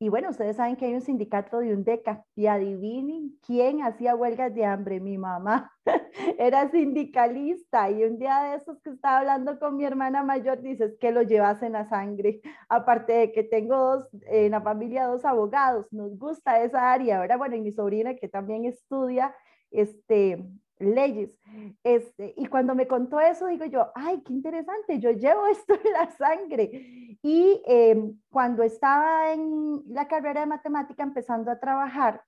y 0.03 0.09
bueno, 0.09 0.31
ustedes 0.31 0.57
saben 0.57 0.77
que 0.77 0.87
hay 0.87 0.95
un 0.95 1.03
sindicato 1.03 1.59
de 1.59 1.75
UNDECA 1.75 2.25
y 2.35 2.47
adivinen 2.47 3.39
quién 3.47 3.83
hacía 3.83 4.17
huelgas 4.17 4.55
de 4.55 4.65
hambre. 4.65 4.99
Mi 4.99 5.19
mamá 5.19 5.71
era 6.39 6.71
sindicalista 6.71 7.91
y 7.91 8.05
un 8.05 8.19
día 8.19 8.45
de 8.45 8.55
esos 8.55 8.81
que 8.81 8.89
estaba 8.89 9.19
hablando 9.19 9.59
con 9.59 9.77
mi 9.77 9.85
hermana 9.85 10.23
mayor, 10.23 10.63
dices 10.63 10.97
que 10.99 11.13
lo 11.13 11.21
llevas 11.21 11.63
en 11.63 11.73
la 11.73 11.87
sangre. 11.87 12.41
Aparte 12.71 13.13
de 13.13 13.33
que 13.33 13.43
tengo 13.45 13.77
dos, 13.77 14.09
en 14.23 14.53
la 14.53 14.63
familia 14.63 15.05
dos 15.05 15.27
abogados, 15.27 15.87
nos 15.93 16.17
gusta 16.19 16.63
esa 16.63 16.91
área, 16.93 17.21
¿verdad? 17.21 17.37
Bueno, 17.37 17.57
y 17.57 17.61
mi 17.61 17.71
sobrina 17.71 18.15
que 18.15 18.27
también 18.27 18.65
estudia 18.65 19.35
este, 19.71 20.43
leyes. 20.81 21.39
Este, 21.85 22.35
y 22.37 22.47
cuando 22.47 22.75
me 22.75 22.89
contó 22.89 23.21
eso, 23.21 23.47
digo 23.47 23.65
yo, 23.67 23.93
ay, 23.95 24.23
qué 24.23 24.33
interesante, 24.33 24.99
yo 24.99 25.11
llevo 25.13 25.47
esto 25.49 25.75
en 25.75 25.93
la 25.93 26.11
sangre. 26.11 27.19
Y 27.23 27.63
em, 27.67 28.19
cuando 28.31 28.63
estaba 28.63 29.33
en 29.33 29.83
la 29.89 30.09
carrera 30.09 30.41
de 30.41 30.47
matemática 30.47 31.03
empezando 31.03 31.51
a 31.51 31.61
trabajar, 31.61 32.25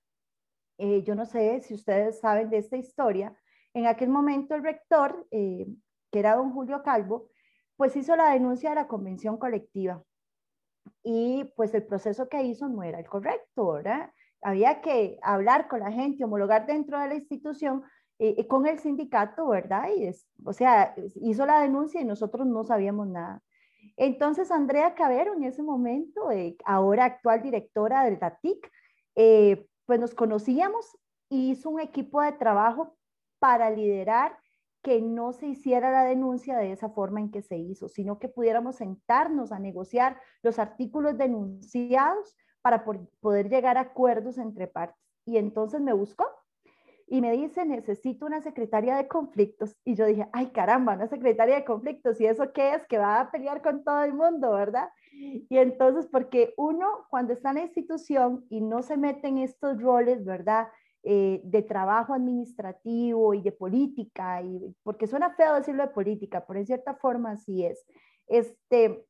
eh, 0.77 1.03
yo 1.03 1.15
no 1.15 1.25
sé 1.25 1.61
si 1.61 1.73
ustedes 1.73 2.19
saben 2.19 2.49
de 2.49 2.57
esta 2.57 2.77
historia, 2.77 3.35
en 3.73 3.87
aquel 3.87 4.09
momento 4.09 4.55
el 4.55 4.63
rector, 4.63 5.27
eh, 5.31 5.67
que 6.11 6.19
era 6.19 6.35
don 6.35 6.51
Julio 6.53 6.83
Calvo, 6.83 7.29
pues 7.75 7.95
hizo 7.95 8.15
la 8.15 8.31
denuncia 8.31 8.69
de 8.69 8.75
la 8.75 8.87
convención 8.87 9.37
colectiva 9.37 10.03
y 11.03 11.45
pues 11.55 11.73
el 11.73 11.83
proceso 11.85 12.29
que 12.29 12.43
hizo 12.43 12.67
no 12.67 12.83
era 12.83 12.99
el 12.99 13.07
correcto, 13.07 13.73
¿verdad? 13.73 14.11
Había 14.41 14.81
que 14.81 15.17
hablar 15.21 15.67
con 15.67 15.79
la 15.79 15.91
gente, 15.91 16.23
homologar 16.23 16.65
dentro 16.65 16.99
de 16.99 17.07
la 17.07 17.15
institución 17.15 17.83
eh, 18.19 18.47
con 18.47 18.67
el 18.67 18.79
sindicato, 18.79 19.47
¿verdad? 19.47 19.89
Y 19.95 20.09
o 20.45 20.53
sea, 20.53 20.95
hizo 21.15 21.45
la 21.45 21.61
denuncia 21.61 22.01
y 22.01 22.05
nosotros 22.05 22.45
no 22.47 22.63
sabíamos 22.63 23.07
nada. 23.07 23.41
Entonces, 23.97 24.51
Andrea 24.51 24.95
Cabero, 24.95 25.33
en 25.33 25.43
ese 25.43 25.63
momento, 25.63 26.31
eh, 26.31 26.55
ahora 26.65 27.05
actual 27.05 27.41
directora 27.41 28.03
del 28.05 28.19
DATIC, 28.19 28.71
eh, 29.15 29.67
pues 29.85 29.99
nos 29.99 30.13
conocíamos 30.15 30.97
y 31.29 31.51
hizo 31.51 31.69
un 31.69 31.79
equipo 31.79 32.21
de 32.21 32.31
trabajo 32.33 32.95
para 33.39 33.69
liderar 33.69 34.37
que 34.83 35.01
no 35.01 35.31
se 35.33 35.47
hiciera 35.47 35.91
la 35.91 36.03
denuncia 36.03 36.57
de 36.57 36.71
esa 36.71 36.89
forma 36.89 37.19
en 37.19 37.31
que 37.31 37.41
se 37.41 37.57
hizo, 37.57 37.87
sino 37.87 38.19
que 38.19 38.29
pudiéramos 38.29 38.77
sentarnos 38.77 39.51
a 39.51 39.59
negociar 39.59 40.19
los 40.41 40.59
artículos 40.59 41.17
denunciados 41.17 42.35
para 42.61 42.85
poder 43.19 43.49
llegar 43.49 43.77
a 43.77 43.81
acuerdos 43.81 44.37
entre 44.37 44.67
partes. 44.67 45.01
Y 45.25 45.37
entonces 45.37 45.81
me 45.81 45.93
buscó 45.93 46.25
y 47.13 47.21
me 47.21 47.31
dice, 47.33 47.63
necesito 47.63 48.25
una 48.25 48.41
secretaria 48.41 48.95
de 48.95 49.07
conflictos. 49.07 49.77
Y 49.85 49.93
yo 49.93 50.07
dije, 50.07 50.27
ay 50.33 50.47
caramba, 50.47 50.95
una 50.95 51.07
secretaria 51.07 51.53
de 51.53 51.63
conflictos. 51.63 52.19
¿Y 52.19 52.25
eso 52.25 52.51
qué 52.53 52.73
es? 52.73 52.87
Que 52.87 52.97
va 52.97 53.19
a 53.19 53.29
pelear 53.29 53.61
con 53.61 53.83
todo 53.83 54.03
el 54.03 54.15
mundo, 54.15 54.51
¿verdad? 54.53 54.89
Y 55.11 55.59
entonces, 55.59 56.07
porque 56.07 56.55
uno 56.57 57.05
cuando 57.11 57.33
está 57.33 57.51
en 57.51 57.57
la 57.57 57.61
institución 57.65 58.47
y 58.49 58.61
no 58.61 58.81
se 58.81 58.97
mete 58.97 59.27
en 59.27 59.37
estos 59.37 59.79
roles, 59.79 60.25
¿verdad? 60.25 60.69
Eh, 61.03 61.39
de 61.43 61.61
trabajo 61.61 62.15
administrativo 62.15 63.35
y 63.35 63.43
de 63.43 63.51
política, 63.51 64.41
y, 64.41 64.75
porque 64.81 65.05
suena 65.05 65.35
feo 65.35 65.53
decirlo 65.53 65.83
de 65.83 65.93
política, 65.93 66.43
pero 66.47 66.61
en 66.61 66.65
cierta 66.65 66.95
forma 66.95 67.33
así 67.33 67.63
es. 67.63 67.85
Este, 68.25 69.05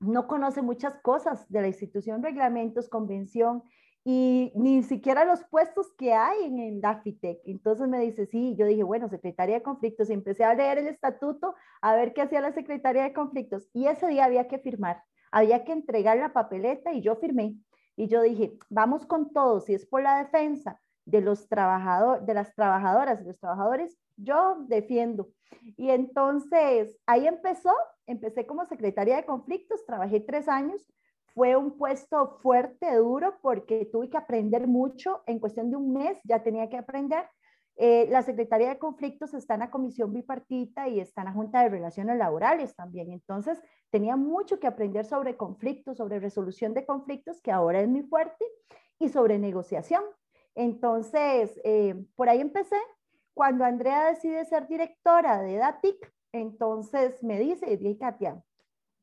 no 0.00 0.26
conoce 0.26 0.60
muchas 0.60 0.96
cosas 0.96 1.50
de 1.50 1.62
la 1.62 1.68
institución, 1.68 2.22
reglamentos, 2.22 2.90
convención, 2.90 3.62
y 4.10 4.52
ni 4.54 4.82
siquiera 4.84 5.26
los 5.26 5.44
puestos 5.44 5.92
que 5.98 6.14
hay 6.14 6.44
en 6.44 6.58
el 6.60 6.80
DAFITEC. 6.80 7.42
Entonces 7.44 7.86
me 7.88 8.00
dice, 8.00 8.24
sí, 8.24 8.56
yo 8.56 8.64
dije, 8.64 8.82
bueno, 8.82 9.10
Secretaría 9.10 9.56
de 9.56 9.62
Conflictos, 9.62 10.08
y 10.08 10.14
empecé 10.14 10.44
a 10.44 10.54
leer 10.54 10.78
el 10.78 10.86
estatuto, 10.86 11.54
a 11.82 11.94
ver 11.94 12.14
qué 12.14 12.22
hacía 12.22 12.40
la 12.40 12.52
Secretaría 12.52 13.02
de 13.02 13.12
Conflictos, 13.12 13.68
y 13.74 13.86
ese 13.86 14.06
día 14.06 14.24
había 14.24 14.48
que 14.48 14.60
firmar, 14.60 15.02
había 15.30 15.62
que 15.62 15.72
entregar 15.72 16.16
la 16.16 16.32
papeleta 16.32 16.94
y 16.94 17.02
yo 17.02 17.16
firmé. 17.16 17.56
Y 17.96 18.08
yo 18.08 18.22
dije, 18.22 18.56
vamos 18.70 19.04
con 19.04 19.30
todo, 19.34 19.60
si 19.60 19.74
es 19.74 19.84
por 19.84 20.00
la 20.00 20.24
defensa 20.24 20.80
de 21.04 21.20
los 21.20 21.46
trabajadores, 21.46 22.24
de 22.24 22.32
las 22.32 22.54
trabajadoras 22.54 23.20
y 23.20 23.24
los 23.24 23.38
trabajadores, 23.38 23.98
yo 24.16 24.64
defiendo. 24.68 25.28
Y 25.76 25.90
entonces 25.90 26.96
ahí 27.04 27.26
empezó, 27.26 27.74
empecé 28.06 28.46
como 28.46 28.64
secretaria 28.64 29.16
de 29.16 29.26
conflictos, 29.26 29.84
trabajé 29.84 30.20
tres 30.20 30.48
años, 30.48 30.82
fue 31.38 31.54
un 31.54 31.78
puesto 31.78 32.40
fuerte, 32.42 32.96
duro, 32.96 33.38
porque 33.40 33.88
tuve 33.92 34.10
que 34.10 34.16
aprender 34.16 34.66
mucho. 34.66 35.22
En 35.24 35.38
cuestión 35.38 35.70
de 35.70 35.76
un 35.76 35.92
mes 35.92 36.18
ya 36.24 36.42
tenía 36.42 36.68
que 36.68 36.78
aprender. 36.78 37.28
Eh, 37.76 38.08
la 38.10 38.22
Secretaría 38.22 38.70
de 38.70 38.78
Conflictos 38.80 39.34
está 39.34 39.54
en 39.54 39.60
la 39.60 39.70
Comisión 39.70 40.12
Bipartita 40.12 40.88
y 40.88 40.98
está 40.98 41.20
en 41.20 41.26
la 41.26 41.32
Junta 41.32 41.62
de 41.62 41.68
Relaciones 41.68 42.18
Laborales 42.18 42.74
también. 42.74 43.12
Entonces, 43.12 43.62
tenía 43.90 44.16
mucho 44.16 44.58
que 44.58 44.66
aprender 44.66 45.04
sobre 45.04 45.36
conflictos, 45.36 45.98
sobre 45.98 46.18
resolución 46.18 46.74
de 46.74 46.84
conflictos, 46.84 47.40
que 47.40 47.52
ahora 47.52 47.82
es 47.82 47.88
muy 47.88 48.02
fuerte, 48.02 48.44
y 48.98 49.08
sobre 49.08 49.38
negociación. 49.38 50.02
Entonces, 50.56 51.60
eh, 51.62 52.04
por 52.16 52.28
ahí 52.28 52.40
empecé. 52.40 52.78
Cuando 53.32 53.64
Andrea 53.64 54.06
decide 54.06 54.44
ser 54.44 54.66
directora 54.66 55.40
de 55.40 55.54
DATIC, 55.54 56.12
entonces 56.32 57.22
me 57.22 57.38
dice, 57.38 57.76
dije, 57.76 57.96
Katia, 57.96 58.42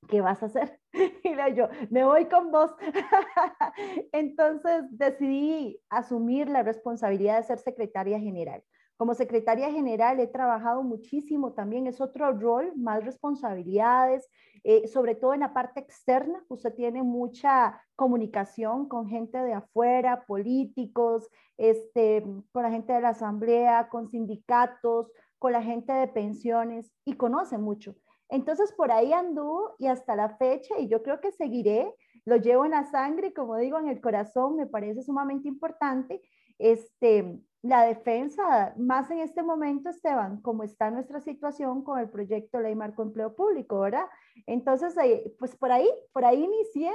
¿qué 0.08 0.22
vas 0.22 0.42
a 0.44 0.48
hacer? 0.48 0.80
Y 1.24 1.36
le 1.36 1.56
yo, 1.56 1.68
me 1.90 2.06
voy 2.06 2.26
con 2.26 2.52
vos. 2.52 2.72
Entonces 4.12 4.84
decidí 4.92 5.80
asumir 5.90 6.50
la 6.50 6.64
responsabilidad 6.64 7.38
de 7.38 7.44
ser 7.44 7.60
secretaria 7.60 8.20
general. 8.20 8.64
Como 8.98 9.14
secretaria 9.14 9.70
general 9.72 10.22
he 10.22 10.28
trabajado 10.28 10.82
muchísimo 10.82 11.52
también, 11.52 11.86
es 11.86 12.00
otro 12.00 12.32
rol, 12.32 12.72
más 12.78 13.04
responsabilidades, 13.04 14.30
eh, 14.64 14.88
sobre 14.88 15.16
todo 15.16 15.34
en 15.34 15.42
la 15.42 15.54
parte 15.54 15.82
externa. 15.82 16.46
Usted 16.48 16.74
tiene 16.74 17.04
mucha 17.04 17.82
comunicación 17.98 18.88
con 18.88 19.08
gente 19.08 19.38
de 19.38 19.54
afuera, 19.54 20.26
políticos, 20.26 21.30
este, 21.58 22.24
con 22.54 22.64
la 22.64 22.72
gente 22.72 22.94
de 22.94 23.02
la 23.02 23.10
asamblea, 23.10 23.90
con 23.90 24.08
sindicatos, 24.08 25.12
con 25.40 25.52
la 25.52 25.62
gente 25.62 25.92
de 25.92 26.08
pensiones 26.08 26.90
y 27.04 27.14
conoce 27.14 27.58
mucho. 27.58 27.96
Entonces 28.29 28.74
por 28.74 28.91
ahí 28.91 29.13
anduvo 29.13 29.75
y 29.79 29.88
hasta 29.88 30.15
la 30.15 30.29
fecha, 30.38 30.79
y 30.79 30.88
yo 30.88 31.03
creo 31.03 31.20
que 31.22 31.32
seguiré, 31.32 31.94
lo 32.25 32.38
llevo 32.38 32.65
en 32.65 32.72
la 32.72 32.86
sangre, 32.86 33.34
como 33.34 33.58
digo, 33.58 33.79
en 33.79 33.88
el 33.88 34.01
corazón, 34.01 34.55
me 34.55 34.65
parece 34.65 35.03
sumamente 35.03 35.48
importante. 35.48 36.22
Este, 36.58 37.39
la 37.62 37.84
defensa, 37.84 38.74
más 38.77 39.10
en 39.10 39.20
este 39.20 39.41
momento, 39.41 39.89
Esteban, 39.89 40.41
como 40.41 40.63
está 40.63 40.91
nuestra 40.91 41.20
situación 41.20 41.84
con 41.84 42.00
el 42.00 42.10
proyecto 42.10 42.60
Ley 42.60 42.75
Marco 42.75 43.01
Empleo 43.01 43.36
Público, 43.36 43.79
¿verdad? 43.79 44.05
Entonces, 44.46 44.96
eh, 45.03 45.34
pues 45.39 45.55
por 45.55 45.72
ahí, 45.72 45.89
por 46.13 46.25
ahí 46.25 46.44
inicié, 46.44 46.91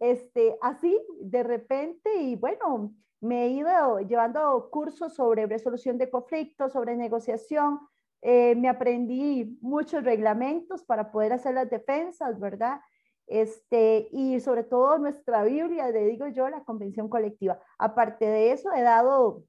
este, 0.00 0.56
así, 0.62 0.96
de 1.20 1.42
repente, 1.42 2.14
y 2.16 2.36
bueno, 2.36 2.94
me 3.20 3.46
he 3.46 3.48
ido 3.50 4.00
llevando 4.00 4.68
cursos 4.70 5.14
sobre 5.14 5.46
resolución 5.46 5.98
de 5.98 6.10
conflictos, 6.10 6.72
sobre 6.72 6.96
negociación, 6.96 7.80
eh, 8.26 8.54
me 8.54 8.70
aprendí 8.70 9.58
muchos 9.60 10.02
reglamentos 10.02 10.82
para 10.82 11.12
poder 11.12 11.34
hacer 11.34 11.52
las 11.52 11.68
defensas, 11.68 12.40
¿verdad? 12.40 12.80
Este, 13.26 14.08
y 14.12 14.40
sobre 14.40 14.64
todo 14.64 14.96
nuestra 14.96 15.44
Biblia, 15.44 15.90
le 15.90 16.06
digo 16.06 16.26
yo, 16.28 16.48
la 16.48 16.64
convención 16.64 17.10
colectiva. 17.10 17.60
Aparte 17.76 18.24
de 18.24 18.52
eso, 18.52 18.72
he 18.72 18.80
dado 18.80 19.44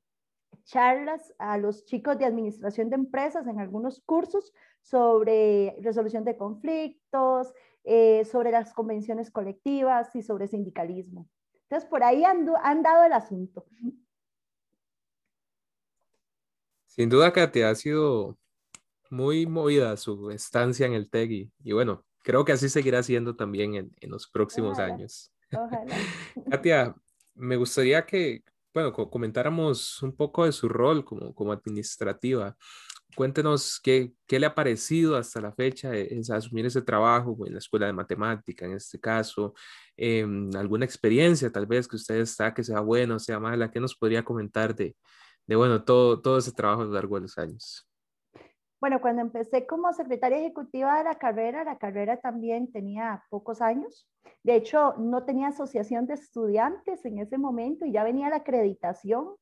charlas 0.66 1.34
a 1.38 1.58
los 1.58 1.86
chicos 1.86 2.18
de 2.18 2.26
administración 2.26 2.90
de 2.90 2.96
empresas 2.96 3.48
en 3.48 3.62
algunos 3.62 4.02
cursos 4.02 4.54
sobre 4.82 5.78
resolución 5.80 6.26
de 6.26 6.36
conflictos, 6.36 7.54
eh, 7.86 8.26
sobre 8.26 8.52
las 8.52 8.74
convenciones 8.74 9.32
colectivas 9.32 10.14
y 10.18 10.22
sobre 10.22 10.50
sindicalismo. 10.50 11.30
Entonces, 11.64 11.88
por 11.90 12.04
ahí 12.04 12.26
han, 12.26 12.46
han 12.62 12.84
dado 12.84 13.06
el 13.06 13.14
asunto. 13.14 13.66
Sin 16.88 17.08
duda, 17.08 17.32
Katia, 17.32 17.70
ha 17.70 17.76
sido 17.76 18.38
muy 19.10 19.46
movida 19.46 19.96
su 19.98 20.32
estancia 20.32 20.86
en 20.86 20.94
el 20.94 21.10
TEG 21.10 21.52
y, 21.64 21.72
bueno, 21.74 22.06
creo 22.24 22.46
que 22.46 22.52
así 22.52 22.70
seguirá 22.70 23.04
siendo 23.04 23.36
también 23.36 23.76
en, 23.76 23.92
en 24.00 24.10
los 24.10 24.28
próximos 24.28 24.80
años. 24.80 25.32
Ojalá. 25.52 25.86
Katia, 26.52 26.96
me 27.36 27.56
gustaría 27.56 28.06
que, 28.06 28.44
bueno, 28.74 28.92
comentáramos 28.94 30.02
un 30.02 30.16
poco 30.16 30.46
de 30.46 30.52
su 30.52 30.68
rol 30.68 31.06
como, 31.06 31.34
como 31.34 31.52
administrativa. 31.52 32.56
Cuéntenos 33.16 33.80
qué, 33.82 34.14
qué 34.28 34.40
le 34.40 34.48
ha 34.48 34.56
parecido 34.56 35.16
hasta 35.16 35.40
la 35.40 35.54
fecha 35.54 35.96
en 35.96 36.22
asumir 36.32 36.66
ese 36.66 36.82
trabajo 36.82 37.38
en 37.46 37.54
la 37.54 37.60
escuela 37.60 37.86
de 37.86 37.94
matemática, 37.94 38.66
en 38.66 38.74
este 38.74 39.00
caso, 39.00 39.54
em, 39.96 40.50
alguna 40.56 40.86
experiencia 40.86 41.50
tal 41.52 41.66
vez 41.66 41.88
que 41.88 41.96
usted 41.96 42.16
está, 42.16 42.54
que 42.54 42.64
sea 42.64 42.82
buena 42.82 43.16
o 43.16 43.20
sea 43.20 43.40
mala, 43.40 43.72
¿qué 43.72 43.80
nos 43.80 43.96
podría 43.96 44.24
comentar 44.26 44.76
de, 44.76 44.96
de 45.48 45.56
bueno, 45.56 45.84
todo, 45.84 46.22
todo 46.22 46.38
ese 46.40 46.52
trabajo 46.52 46.82
a 46.82 46.86
lo 46.86 46.92
largo 46.92 47.16
de 47.16 47.22
los 47.22 47.38
años? 47.38 47.88
Bueno, 48.82 49.00
cuando 49.02 49.22
empecé 49.22 49.66
como 49.66 49.92
secretaria 49.94 50.38
ejecutiva 50.38 50.98
de 50.98 51.06
la 51.06 51.16
carrera, 51.16 51.64
la 51.64 51.78
carrera 51.78 52.18
también 52.18 52.72
tenía 52.72 53.24
pocos 53.30 53.62
años. 53.62 54.08
De 54.44 54.56
hecho, 54.56 54.96
no 54.98 55.24
tenía 55.24 55.48
asociación 55.48 56.06
de 56.08 56.16
estudiantes 56.16 57.06
en 57.06 57.20
ese 57.20 57.38
momento 57.38 57.86
y 57.86 57.94
ya 57.94 58.04
venía 58.04 58.30
la 58.30 58.38
acreditación. 58.38 59.36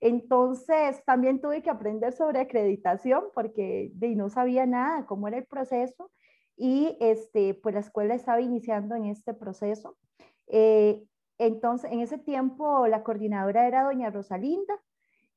Entonces, 0.00 1.04
también 1.04 1.40
tuve 1.40 1.62
que 1.62 1.70
aprender 1.70 2.12
sobre 2.14 2.40
acreditación 2.40 3.24
porque 3.34 3.90
de, 3.94 4.16
no 4.16 4.30
sabía 4.30 4.64
nada 4.66 5.04
cómo 5.06 5.28
era 5.28 5.38
el 5.38 5.46
proceso 5.46 6.10
y 6.56 6.96
este, 7.00 7.54
pues 7.54 7.74
la 7.74 7.80
escuela 7.80 8.14
estaba 8.14 8.40
iniciando 8.40 8.94
en 8.94 9.06
este 9.06 9.34
proceso. 9.34 9.98
Eh, 10.46 11.04
entonces, 11.38 11.92
en 11.92 12.00
ese 12.00 12.18
tiempo 12.18 12.86
la 12.86 13.02
coordinadora 13.02 13.66
era 13.66 13.84
doña 13.84 14.10
Rosalinda 14.10 14.80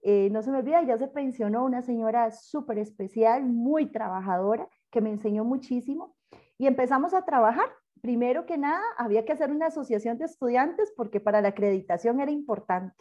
eh, 0.04 0.30
no 0.32 0.42
se 0.44 0.52
me 0.52 0.58
olvida, 0.58 0.84
ya 0.84 0.98
se 0.98 1.08
pensionó 1.08 1.64
una 1.64 1.82
señora 1.82 2.30
súper 2.32 2.78
especial, 2.78 3.46
muy 3.46 3.86
trabajadora, 3.86 4.68
que 4.92 5.02
me 5.02 5.10
enseñó 5.10 5.46
muchísimo. 5.46 6.16
Y 6.58 6.68
empezamos 6.68 7.14
a 7.14 7.24
trabajar. 7.24 7.70
Primero 8.02 8.46
que 8.46 8.58
nada, 8.58 8.82
había 8.98 9.24
que 9.24 9.32
hacer 9.32 9.50
una 9.50 9.68
asociación 9.68 10.18
de 10.18 10.26
estudiantes 10.26 10.94
porque 10.98 11.22
para 11.22 11.42
la 11.42 11.50
acreditación 11.50 12.20
era 12.20 12.32
importante. 12.32 12.96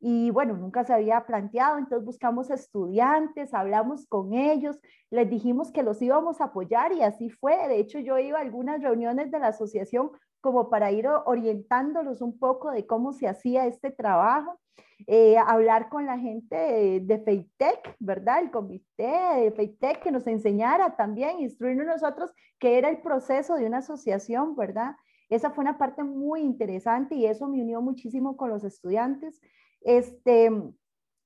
Y 0.00 0.30
bueno, 0.30 0.56
nunca 0.56 0.82
se 0.84 0.94
había 0.94 1.26
planteado, 1.26 1.76
entonces 1.76 2.06
buscamos 2.06 2.50
estudiantes, 2.50 3.52
hablamos 3.52 4.06
con 4.06 4.32
ellos, 4.32 4.80
les 5.10 5.28
dijimos 5.28 5.70
que 5.70 5.82
los 5.82 6.00
íbamos 6.00 6.40
a 6.40 6.44
apoyar 6.44 6.92
y 6.92 7.02
así 7.02 7.28
fue. 7.28 7.68
De 7.68 7.78
hecho, 7.78 7.98
yo 7.98 8.18
iba 8.18 8.38
a 8.38 8.42
algunas 8.42 8.80
reuniones 8.80 9.30
de 9.30 9.38
la 9.38 9.48
asociación 9.48 10.10
como 10.40 10.70
para 10.70 10.90
ir 10.90 11.06
orientándolos 11.06 12.22
un 12.22 12.38
poco 12.38 12.70
de 12.70 12.86
cómo 12.86 13.12
se 13.12 13.28
hacía 13.28 13.66
este 13.66 13.90
trabajo. 13.90 14.58
Eh, 15.06 15.36
hablar 15.38 15.88
con 15.88 16.06
la 16.06 16.18
gente 16.18 16.56
de, 16.56 17.00
de 17.00 17.18
FEITEC, 17.18 17.96
¿verdad? 17.98 18.40
El 18.40 18.50
comité 18.50 19.12
de 19.36 19.50
FEITEC 19.50 20.02
que 20.02 20.10
nos 20.10 20.26
enseñara 20.26 20.96
también, 20.96 21.40
instruirnos 21.40 21.86
nosotros 21.86 22.30
qué 22.58 22.78
era 22.78 22.88
el 22.88 23.00
proceso 23.02 23.54
de 23.54 23.66
una 23.66 23.78
asociación, 23.78 24.56
¿verdad? 24.56 24.96
Esa 25.30 25.50
fue 25.50 25.62
una 25.62 25.78
parte 25.78 26.02
muy 26.04 26.40
interesante 26.40 27.14
y 27.14 27.24
eso 27.24 27.48
me 27.48 27.62
unió 27.62 27.80
muchísimo 27.80 28.36
con 28.36 28.50
los 28.50 28.64
estudiantes. 28.64 29.40
Este, 29.82 30.50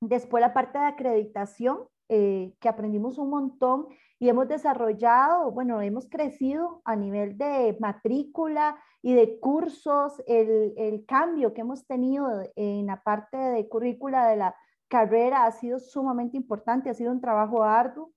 después 0.01 0.41
la 0.41 0.53
parte 0.53 0.77
de 0.77 0.85
acreditación, 0.85 1.79
eh, 2.07 2.53
que 2.59 2.69
aprendimos 2.69 3.17
un 3.17 3.31
montón 3.31 3.87
y 4.19 4.29
hemos 4.29 4.47
desarrollado, 4.47 5.51
bueno, 5.51 5.81
hemos 5.81 6.07
crecido 6.07 6.81
a 6.85 6.95
nivel 6.95 7.37
de 7.37 7.75
matrícula 7.79 8.77
y 9.01 9.13
de 9.13 9.39
cursos, 9.39 10.21
el, 10.27 10.73
el 10.77 11.05
cambio 11.05 11.53
que 11.53 11.61
hemos 11.61 11.85
tenido 11.87 12.27
en 12.55 12.85
la 12.85 13.01
parte 13.01 13.37
de 13.37 13.67
currícula 13.67 14.27
de 14.27 14.35
la 14.35 14.55
carrera 14.87 15.45
ha 15.45 15.51
sido 15.51 15.79
sumamente 15.79 16.37
importante, 16.37 16.89
ha 16.89 16.93
sido 16.93 17.11
un 17.11 17.21
trabajo 17.21 17.63
arduo. 17.63 18.11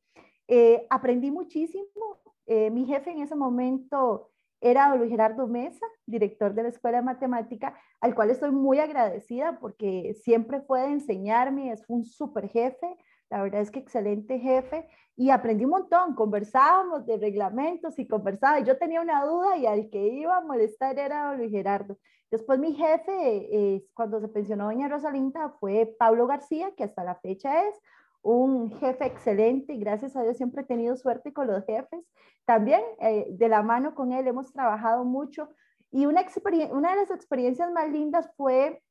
Eh, 0.47 0.87
aprendí 0.91 1.31
muchísimo. 1.31 2.21
Eh, 2.47 2.71
mi 2.71 2.87
jefe 2.87 3.11
en 3.11 3.21
ese 3.21 3.35
momento 3.35 4.31
era 4.61 4.95
Luis 4.97 5.11
Gerardo 5.11 5.47
Mesa, 5.47 5.87
director 6.07 6.55
de 6.55 6.65
la 6.65 6.69
Escuela 6.69 6.99
de 6.99 7.05
Matemática, 7.05 7.79
al 8.01 8.15
cual 8.15 8.31
estoy 8.31 8.51
muy 8.51 8.79
agradecida 8.79 9.59
porque 9.61 10.15
siempre 10.23 10.61
fue 10.63 10.81
de 10.81 10.89
enseñarme, 10.89 11.73
es 11.73 11.85
un 11.89 12.05
súper 12.05 12.49
jefe, 12.49 12.97
la 13.31 13.43
verdad 13.43 13.61
es 13.61 13.71
que 13.71 13.79
excelente 13.79 14.39
jefe, 14.39 14.89
y 15.17 15.31
aprendí 15.31 15.65
un 15.65 15.73
montón, 15.73 16.15
conversábamos 16.15 17.05
de 17.05 17.19
reglamentos 17.19 17.99
y 17.99 18.07
conversaba, 18.07 18.61
yo 18.61 18.79
tenía 18.79 19.01
una 19.01 19.25
duda 19.25 19.57
y 19.57 19.67
al 19.67 19.91
que 19.91 20.07
iba 20.09 20.37
a 20.37 20.41
molestar 20.41 20.99
era 20.99 21.35
Luis 21.35 21.51
Gerardo. 21.51 21.99
Después 22.31 22.59
mi 22.59 22.75
jefe, 22.75 23.13
eh, 23.13 23.85
cuando 23.95 24.21
se 24.21 24.29
pensionó 24.29 24.67
doña 24.67 24.89
Rosalinda, 24.89 25.51
fue 25.61 25.97
Pablo 25.99 26.27
García, 26.27 26.73
que 26.77 26.85
hasta 26.85 27.03
la 27.03 27.15
fecha 27.17 27.67
es 27.67 27.75
un 28.23 28.73
jefe 28.79 29.07
excelente 29.07 29.73
y 29.73 29.79
gracias 29.79 30.17
a 30.17 30.23
Dios 30.23 30.37
siempre 30.37 30.63
he 30.63 30.67
tenido 30.67 30.97
suerte 30.97 31.33
con 31.33 31.47
los 31.47 31.65
jefes. 31.65 32.05
También 32.45 32.81
eh, 33.01 33.27
de 33.31 33.49
la 33.49 33.63
mano 33.63 33.95
con 33.95 34.13
él 34.13 34.27
hemos 34.27 34.53
trabajado 34.53 35.05
mucho 35.05 35.51
y 35.91 36.07
una, 36.07 36.25
una 36.73 36.91
de 36.91 36.97
las 36.97 37.11
experiencias 37.11 37.71
más 37.73 37.91
lindas 37.91 38.31
fue 38.37 38.83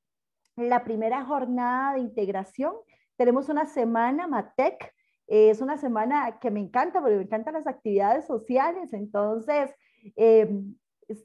la 0.56 0.84
primera 0.84 1.24
jornada 1.26 1.94
de 1.94 2.00
integración. 2.00 2.74
Tenemos 3.16 3.50
una 3.50 3.66
semana 3.66 4.28
Matec, 4.28 4.94
es 5.28 5.62
una 5.62 5.78
semana 5.78 6.40
que 6.40 6.52
me 6.52 6.60
encanta 6.60 7.02
porque 7.02 7.18
me 7.18 7.24
encantan 7.24 7.54
las 7.54 7.68
actividades 7.68 8.26
sociales, 8.26 8.94
entonces 8.94 9.72
em, 10.16 10.76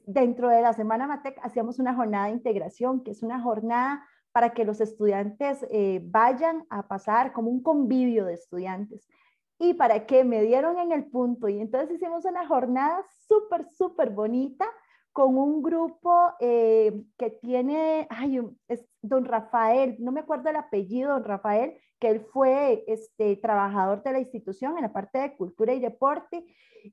dentro 0.05 0.49
de 0.49 0.61
la 0.61 0.73
semana 0.73 1.07
Matec 1.07 1.39
hacíamos 1.41 1.79
una 1.79 1.95
jornada 1.95 2.25
de 2.25 2.33
integración, 2.33 3.03
que 3.03 3.11
es 3.11 3.23
una 3.23 3.41
jornada 3.41 4.05
para 4.33 4.53
que 4.53 4.65
los 4.65 4.81
estudiantes 4.81 5.65
eh, 5.69 6.01
vayan 6.03 6.65
a 6.69 6.87
pasar 6.87 7.31
como 7.31 7.49
un 7.49 7.63
convivio 7.63 8.25
de 8.25 8.33
estudiantes. 8.33 9.07
Y 9.59 9.75
para 9.75 10.05
que 10.05 10.23
me 10.23 10.41
dieron 10.41 10.79
en 10.79 10.91
el 10.91 11.05
punto. 11.05 11.47
Y 11.47 11.61
entonces 11.61 11.95
hicimos 11.95 12.25
una 12.25 12.45
jornada 12.47 13.01
súper, 13.27 13.65
súper 13.69 14.09
bonita 14.09 14.65
con 15.13 15.37
un 15.37 15.61
grupo 15.61 16.33
eh, 16.39 17.03
que 17.17 17.29
tiene, 17.29 18.07
ay, 18.09 18.41
es 18.67 18.83
don 19.01 19.25
Rafael, 19.25 19.95
no 19.99 20.11
me 20.11 20.21
acuerdo 20.21 20.49
el 20.49 20.55
apellido, 20.55 21.11
don 21.11 21.23
Rafael, 21.23 21.77
que 22.03 22.09
él 22.09 22.19
fue 22.33 22.83
este, 22.87 23.37
trabajador 23.37 24.03
de 24.03 24.11
la 24.11 24.19
institución 24.19 24.75
en 24.75 24.83
la 24.83 24.91
parte 24.91 25.19
de 25.19 25.37
cultura 25.37 25.73
y 25.73 25.79
deporte, 25.79 26.45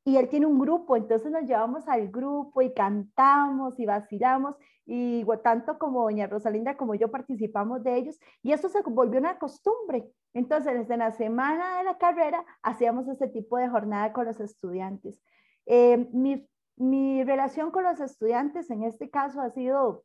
y 0.04 0.16
él 0.16 0.28
tiene 0.28 0.46
un 0.46 0.60
grupo, 0.60 0.96
entonces 0.96 1.32
nos 1.32 1.42
llevamos 1.48 1.88
al 1.88 2.12
grupo 2.12 2.62
y 2.62 2.72
cantamos 2.72 3.80
y 3.80 3.86
vacilamos, 3.86 4.54
y 4.86 5.26
tanto 5.42 5.80
como 5.80 6.04
doña 6.04 6.28
Rosalinda 6.28 6.76
como 6.76 6.94
yo 6.94 7.10
participamos 7.10 7.82
de 7.82 7.96
ellos, 7.96 8.20
y 8.40 8.52
eso 8.52 8.68
se 8.68 8.82
volvió 8.82 9.18
una 9.18 9.36
costumbre. 9.40 10.08
Entonces, 10.32 10.74
desde 10.74 10.96
la 10.96 11.10
semana 11.10 11.78
de 11.78 11.84
la 11.86 11.98
carrera 11.98 12.44
hacíamos 12.62 13.08
ese 13.08 13.26
tipo 13.26 13.56
de 13.56 13.68
jornada 13.68 14.12
con 14.12 14.26
los 14.26 14.38
estudiantes. 14.38 15.20
Eh, 15.66 16.08
mi, 16.12 16.48
mi 16.76 17.24
relación 17.24 17.72
con 17.72 17.82
los 17.82 17.98
estudiantes 17.98 18.70
en 18.70 18.84
este 18.84 19.10
caso 19.10 19.40
ha 19.40 19.50
sido 19.50 20.04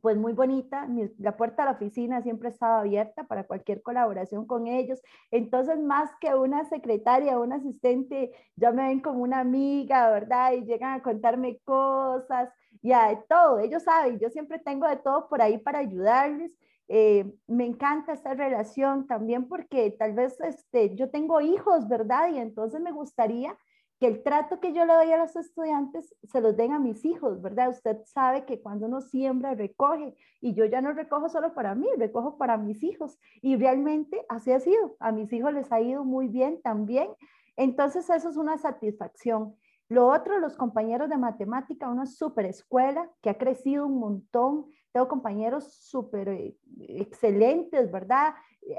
pues 0.00 0.16
muy 0.16 0.32
bonita. 0.32 0.88
la 1.18 1.36
puerta 1.36 1.62
de 1.62 1.70
la 1.70 1.76
oficina 1.76 2.22
siempre 2.22 2.48
ha 2.48 2.52
estado 2.52 2.78
abierta 2.80 3.24
para 3.24 3.46
cualquier 3.46 3.82
colaboración 3.82 4.46
con 4.46 4.66
ellos. 4.66 5.00
Entonces, 5.30 5.78
más 5.78 6.10
que 6.20 6.34
una 6.34 6.64
secretaria 6.66 7.38
o 7.38 7.42
un 7.42 7.52
asistente, 7.52 8.32
ya 8.56 8.72
me 8.72 8.88
ven 8.88 9.00
como 9.00 9.22
una 9.22 9.40
amiga, 9.40 10.10
¿verdad? 10.10 10.52
Y 10.52 10.64
llegan 10.64 10.94
a 10.94 11.02
contarme 11.02 11.58
cosas, 11.64 12.50
ya 12.82 13.08
de 13.08 13.18
todo. 13.28 13.58
Ellos 13.58 13.82
saben, 13.82 14.18
yo 14.18 14.30
siempre 14.30 14.58
tengo 14.58 14.88
de 14.88 14.96
todo 14.96 15.28
por 15.28 15.42
ahí 15.42 15.58
para 15.58 15.80
ayudarles. 15.80 16.52
Eh, 16.88 17.30
me 17.46 17.66
encanta 17.66 18.14
esta 18.14 18.32
relación 18.34 19.06
también 19.06 19.46
porque 19.46 19.90
tal 19.98 20.14
vez 20.14 20.40
este, 20.40 20.94
yo 20.94 21.10
tengo 21.10 21.40
hijos, 21.40 21.86
¿verdad? 21.88 22.32
Y 22.32 22.38
entonces 22.38 22.80
me 22.80 22.92
gustaría 22.92 23.56
que 23.98 24.06
el 24.06 24.22
trato 24.22 24.60
que 24.60 24.72
yo 24.72 24.84
le 24.84 24.94
doy 24.94 25.10
a 25.10 25.18
los 25.18 25.34
estudiantes 25.34 26.14
se 26.22 26.40
los 26.40 26.56
den 26.56 26.72
a 26.72 26.78
mis 26.78 27.04
hijos, 27.04 27.42
¿verdad? 27.42 27.70
Usted 27.70 27.98
sabe 28.04 28.44
que 28.44 28.60
cuando 28.60 28.86
uno 28.86 29.00
siembra, 29.00 29.54
recoge, 29.54 30.14
y 30.40 30.54
yo 30.54 30.64
ya 30.66 30.80
no 30.80 30.92
recojo 30.92 31.28
solo 31.28 31.52
para 31.52 31.74
mí, 31.74 31.88
recojo 31.96 32.38
para 32.38 32.56
mis 32.56 32.82
hijos, 32.84 33.18
y 33.42 33.56
realmente 33.56 34.24
así 34.28 34.52
ha 34.52 34.60
sido, 34.60 34.96
a 35.00 35.10
mis 35.10 35.32
hijos 35.32 35.52
les 35.52 35.72
ha 35.72 35.80
ido 35.80 36.04
muy 36.04 36.28
bien 36.28 36.60
también, 36.62 37.08
entonces 37.56 38.08
eso 38.08 38.28
es 38.28 38.36
una 38.36 38.56
satisfacción. 38.56 39.56
Lo 39.88 40.06
otro, 40.06 40.38
los 40.38 40.56
compañeros 40.56 41.08
de 41.08 41.16
matemática, 41.16 41.88
una 41.88 42.06
super 42.06 42.44
escuela 42.44 43.10
que 43.20 43.30
ha 43.30 43.38
crecido 43.38 43.86
un 43.86 43.98
montón, 43.98 44.66
tengo 44.92 45.08
compañeros 45.08 45.72
súper 45.72 46.28
eh, 46.28 46.56
excelentes, 46.88 47.90
¿verdad? 47.90 48.34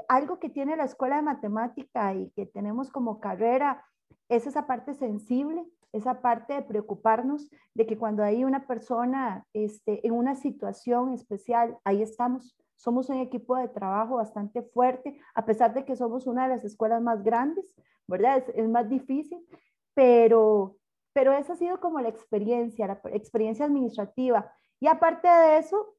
Algo 0.08 0.38
que 0.38 0.48
tiene 0.48 0.76
la 0.76 0.84
escuela 0.84 1.16
de 1.16 1.22
matemática 1.22 2.14
y 2.14 2.30
que 2.30 2.46
tenemos 2.46 2.90
como 2.90 3.20
carrera 3.20 3.84
es 4.30 4.46
esa 4.46 4.66
parte 4.66 4.94
sensible, 4.94 5.66
esa 5.92 6.22
parte 6.22 6.54
de 6.54 6.62
preocuparnos 6.62 7.50
de 7.74 7.84
que 7.84 7.98
cuando 7.98 8.22
hay 8.22 8.44
una 8.44 8.66
persona 8.66 9.44
este, 9.52 10.06
en 10.06 10.14
una 10.14 10.36
situación 10.36 11.12
especial, 11.12 11.76
ahí 11.84 12.00
estamos. 12.00 12.56
Somos 12.76 13.10
un 13.10 13.16
equipo 13.16 13.56
de 13.56 13.68
trabajo 13.68 14.16
bastante 14.16 14.62
fuerte, 14.62 15.20
a 15.34 15.44
pesar 15.44 15.74
de 15.74 15.84
que 15.84 15.96
somos 15.96 16.26
una 16.26 16.44
de 16.44 16.54
las 16.54 16.64
escuelas 16.64 17.02
más 17.02 17.22
grandes, 17.22 17.74
¿verdad? 18.06 18.44
Es, 18.54 18.68
más 18.68 18.88
difícil, 18.88 19.44
pero, 19.94 20.76
pero 21.12 21.32
esa 21.32 21.54
ha 21.54 21.56
sido 21.56 21.80
como 21.80 22.00
la 22.00 22.08
experiencia, 22.08 22.86
la 22.86 23.00
experiencia 23.12 23.66
administrativa. 23.66 24.50
Y 24.78 24.86
aparte 24.86 25.28
de 25.28 25.58
eso, 25.58 25.96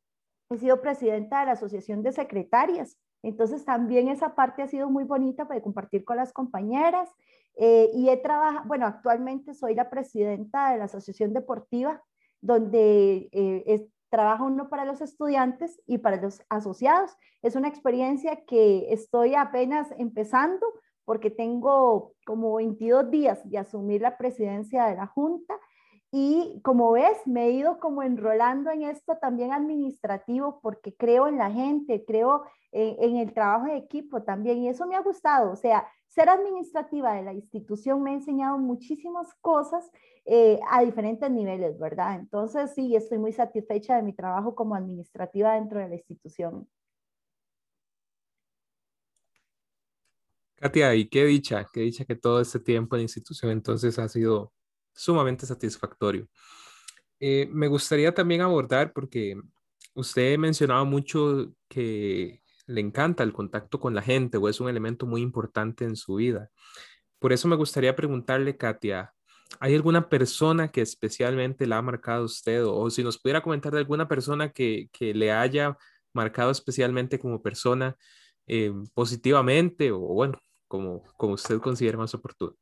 he 0.49 0.57
sido 0.57 0.81
presidenta 0.81 1.41
de 1.41 1.47
la 1.47 1.51
Asociación 1.51 2.01
de 2.01 2.13
Secretarias. 2.13 2.97
Entonces 3.23 3.65
también 3.65 4.07
esa 4.07 4.35
parte 4.35 4.61
ha 4.61 4.67
sido 4.67 4.89
muy 4.89 5.03
bonita 5.03 5.47
para 5.47 5.61
compartir 5.61 6.03
con 6.03 6.17
las 6.17 6.33
compañeras 6.33 7.09
eh, 7.57 7.89
y 7.93 8.09
he 8.09 8.17
trabajado, 8.17 8.65
bueno, 8.67 8.85
actualmente 8.85 9.53
soy 9.53 9.75
la 9.75 9.89
presidenta 9.89 10.71
de 10.71 10.77
la 10.77 10.85
Asociación 10.85 11.33
Deportiva, 11.33 12.01
donde 12.41 13.29
eh, 13.31 13.87
trabajo 14.09 14.45
uno 14.45 14.69
para 14.69 14.85
los 14.85 15.01
estudiantes 15.01 15.81
y 15.87 15.97
para 15.99 16.21
los 16.21 16.41
asociados. 16.49 17.15
Es 17.41 17.55
una 17.55 17.69
experiencia 17.69 18.43
que 18.45 18.91
estoy 18.91 19.35
apenas 19.35 19.87
empezando 19.97 20.65
porque 21.05 21.31
tengo 21.31 22.13
como 22.25 22.55
22 22.55 23.09
días 23.09 23.49
de 23.49 23.57
asumir 23.57 24.01
la 24.01 24.17
presidencia 24.17 24.85
de 24.85 24.95
la 24.95 25.07
Junta 25.07 25.55
y 26.13 26.59
como 26.61 26.91
ves, 26.91 27.25
me 27.25 27.45
he 27.47 27.51
ido 27.51 27.79
como 27.79 28.03
enrolando 28.03 28.69
en 28.69 28.83
esto 28.83 29.17
también 29.21 29.53
administrativo 29.53 30.59
porque 30.61 30.93
creo 30.93 31.27
en 31.29 31.37
la 31.37 31.49
gente, 31.49 32.03
creo 32.05 32.43
en, 32.73 33.15
el 33.15 33.33
trabajo 33.33 33.67
de 33.67 33.77
equipo 33.77 34.21
también 34.21 34.57
y 34.57 34.67
eso 34.67 34.85
me 34.85 34.95
ha 34.97 35.01
gustado. 35.01 35.51
O 35.51 35.55
sea, 35.55 35.87
ser 36.07 36.27
administrativa 36.27 37.13
de 37.13 37.23
la 37.23 37.33
institución 37.33 38.03
me 38.03 38.11
ha 38.11 38.13
enseñado 38.15 38.57
muchísimas 38.57 39.33
cosas 39.39 39.89
eh, 40.25 40.59
a 40.69 40.83
diferentes 40.83 41.31
niveles, 41.31 41.79
¿verdad? 41.79 42.15
Entonces 42.19 42.73
sí, 42.75 42.93
estoy 42.93 43.17
muy 43.17 43.31
satisfecha 43.31 43.95
de 43.95 44.03
mi 44.03 44.13
trabajo 44.13 44.53
como 44.53 44.75
administrativa 44.75 45.53
dentro 45.53 45.79
de 45.79 45.87
la 45.87 45.95
institución. 45.95 46.67
Katia, 50.55 50.93
y 50.93 51.07
qué 51.07 51.25
dicha, 51.25 51.65
qué 51.71 51.79
dicha 51.79 52.03
que 52.03 52.15
todo 52.15 52.41
este 52.41 52.59
tiempo 52.59 52.95
en 52.95 52.99
la 52.99 53.03
institución 53.03 53.51
entonces 53.51 53.97
ha 53.97 54.09
sido 54.09 54.51
sumamente 54.93 55.45
satisfactorio. 55.45 56.27
Eh, 57.19 57.47
me 57.51 57.67
gustaría 57.67 58.13
también 58.13 58.41
abordar, 58.41 58.93
porque 58.93 59.39
usted 59.93 60.37
mencionaba 60.37 60.83
mucho 60.83 61.53
que 61.67 62.41
le 62.67 62.81
encanta 62.81 63.23
el 63.23 63.33
contacto 63.33 63.79
con 63.79 63.93
la 63.93 64.01
gente 64.01 64.37
o 64.37 64.49
es 64.49 64.59
un 64.59 64.69
elemento 64.69 65.05
muy 65.05 65.21
importante 65.21 65.85
en 65.85 65.95
su 65.95 66.15
vida. 66.15 66.49
Por 67.19 67.33
eso 67.33 67.47
me 67.47 67.55
gustaría 67.55 67.95
preguntarle, 67.95 68.57
Katia, 68.57 69.13
¿hay 69.59 69.75
alguna 69.75 70.09
persona 70.09 70.69
que 70.71 70.81
especialmente 70.81 71.67
la 71.67 71.77
ha 71.77 71.81
marcado 71.81 72.25
usted 72.25 72.65
o, 72.65 72.89
si 72.89 73.03
nos 73.03 73.19
pudiera 73.19 73.41
comentar 73.41 73.71
de 73.73 73.79
alguna 73.79 74.07
persona 74.07 74.51
que, 74.51 74.89
que 74.91 75.13
le 75.13 75.31
haya 75.31 75.77
marcado 76.13 76.51
especialmente 76.51 77.19
como 77.19 77.41
persona 77.41 77.95
eh, 78.47 78.73
positivamente 78.93 79.91
o 79.91 79.99
bueno, 79.99 80.39
como, 80.67 81.03
como 81.17 81.33
usted 81.33 81.59
considere 81.59 81.97
más 81.97 82.13
oportuno? 82.15 82.55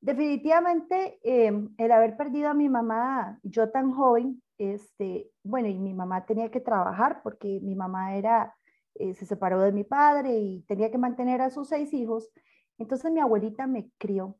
Definitivamente, 0.00 1.18
em, 1.22 1.74
el 1.76 1.92
haber 1.92 2.16
perdido 2.16 2.48
a 2.50 2.54
mi 2.54 2.68
mamá, 2.68 3.38
yo 3.42 3.70
tan 3.70 3.92
joven, 3.92 4.42
este, 4.58 5.30
bueno, 5.42 5.68
y 5.68 5.78
mi 5.78 5.92
mamá 5.94 6.24
tenía 6.24 6.50
que 6.50 6.60
trabajar 6.60 7.20
porque 7.22 7.60
mi 7.62 7.74
mamá 7.74 8.16
era, 8.16 8.54
eh, 8.94 9.14
se 9.14 9.26
separó 9.26 9.60
de 9.60 9.72
mi 9.72 9.84
padre 9.84 10.38
y 10.38 10.62
tenía 10.68 10.90
que 10.90 10.98
mantener 10.98 11.40
a 11.40 11.50
sus 11.50 11.68
seis 11.68 11.92
hijos. 11.92 12.30
Entonces 12.78 13.10
mi 13.12 13.20
abuelita 13.20 13.66
me 13.66 13.90
crió. 13.98 14.36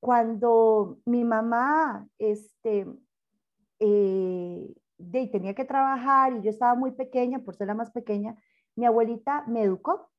Cuando 0.00 0.98
mi 1.04 1.24
mamá, 1.24 2.06
este, 2.18 2.86
eh, 3.80 4.74
de, 4.98 5.26
tenía 5.28 5.54
que 5.54 5.64
trabajar 5.64 6.34
y 6.34 6.42
yo 6.42 6.50
estaba 6.50 6.74
muy 6.74 6.92
pequeña, 6.92 7.40
por 7.40 7.56
ser 7.56 7.66
la 7.68 7.74
más 7.74 7.90
pequeña, 7.90 8.36
mi 8.76 8.86
abuelita 8.86 9.44
me 9.48 9.62
educó. 9.62 10.10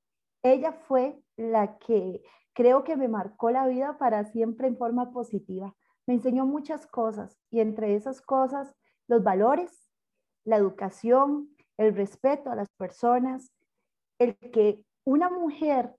Ella 0.43 0.71
fue 0.71 1.19
la 1.35 1.77
que 1.77 2.21
creo 2.53 2.83
que 2.83 2.97
me 2.97 3.07
marcó 3.07 3.51
la 3.51 3.67
vida 3.67 3.97
para 3.97 4.25
siempre 4.25 4.67
en 4.67 4.77
forma 4.77 5.11
positiva. 5.11 5.75
Me 6.07 6.15
enseñó 6.15 6.45
muchas 6.45 6.87
cosas 6.87 7.37
y 7.51 7.59
entre 7.59 7.95
esas 7.95 8.21
cosas 8.21 8.73
los 9.07 9.23
valores, 9.23 9.89
la 10.45 10.57
educación, 10.57 11.49
el 11.77 11.95
respeto 11.95 12.49
a 12.49 12.55
las 12.55 12.69
personas, 12.69 13.51
el 14.19 14.35
que 14.37 14.83
una 15.05 15.29
mujer 15.29 15.95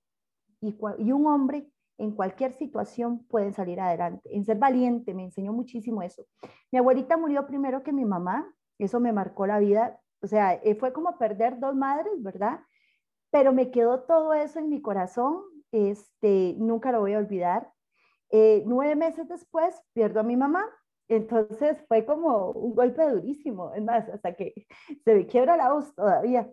y, 0.61 0.75
un 1.13 1.27
hombre 1.27 1.71
en 1.99 2.13
cualquier 2.13 2.53
situación 2.53 3.25
pueden 3.27 3.53
salir 3.53 3.81
adelante. 3.81 4.35
En 4.35 4.45
ser 4.45 4.59
valiente 4.59 5.15
me 5.15 5.25
enseñó 5.25 5.53
muchísimo 5.53 6.03
eso. 6.03 6.25
Mi 6.71 6.79
abuelita 6.79 7.17
murió 7.17 7.47
primero 7.47 7.83
que 7.83 7.93
mi 7.93 8.05
mamá, 8.05 8.53
eso 8.79 9.01
me 9.01 9.13
marcó 9.13 9.47
la 9.47 9.59
vida. 9.59 10.01
O 10.21 10.27
sea, 10.27 10.55
eh, 10.55 10.75
fue 10.75 10.93
como 10.93 11.17
perder 11.19 11.59
dos 11.59 11.75
madres, 11.75 12.13
¿verdad? 12.19 12.61
Pero 13.31 13.53
me 13.53 13.71
quedó 13.71 14.01
todo 14.05 14.35
eso 14.35 14.59
en 14.59 14.71
mi 14.71 14.81
corazón 14.81 15.43
este, 15.73 16.55
nunca 16.59 16.93
lo 16.93 17.01
voy 17.01 17.15
a 17.15 17.19
olvidar. 17.19 17.71
Eh, 18.31 18.63
nueve 18.67 18.97
meses 18.97 19.29
después 19.29 19.81
pierdo 19.93 20.21
a 20.21 20.25
mi 20.25 20.37
mamá, 20.37 20.65
entonces 21.09 21.83
fue 21.89 22.05
como 22.05 22.51
un 22.51 22.75
golpe 22.75 23.09
durísimo, 23.09 23.73
es 23.75 23.83
más, 23.83 24.09
hasta 24.09 24.35
que 24.35 24.53
se 25.05 25.15
me 25.15 25.27
quiebra 25.27 25.57
la 25.57 25.73
voz 25.73 25.95
todavía. 25.95 26.51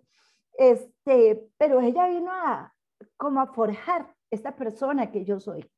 Este, 0.57 1.49
pero 1.57 1.81
ella 1.81 2.07
vino 2.07 2.31
a 2.31 2.73
como 3.17 3.41
a 3.41 3.53
forjar 3.53 4.13
esta 4.31 4.55
persona 4.55 5.11
que 5.11 5.25
yo 5.25 5.39
soy. 5.39 5.69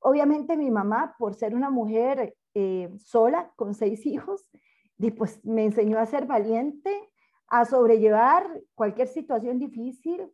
Obviamente 0.00 0.56
mi 0.56 0.70
mamá, 0.70 1.14
por 1.18 1.34
ser 1.34 1.54
una 1.54 1.70
mujer 1.70 2.34
eh, 2.54 2.90
sola, 2.98 3.52
con 3.54 3.74
seis 3.74 4.04
hijos, 4.06 4.48
pues 5.16 5.44
me 5.44 5.64
enseñó 5.64 5.98
a 5.98 6.06
ser 6.06 6.26
valiente, 6.26 7.01
a 7.52 7.66
sobrellevar 7.66 8.62
cualquier 8.74 9.08
situación 9.08 9.58
difícil, 9.58 10.26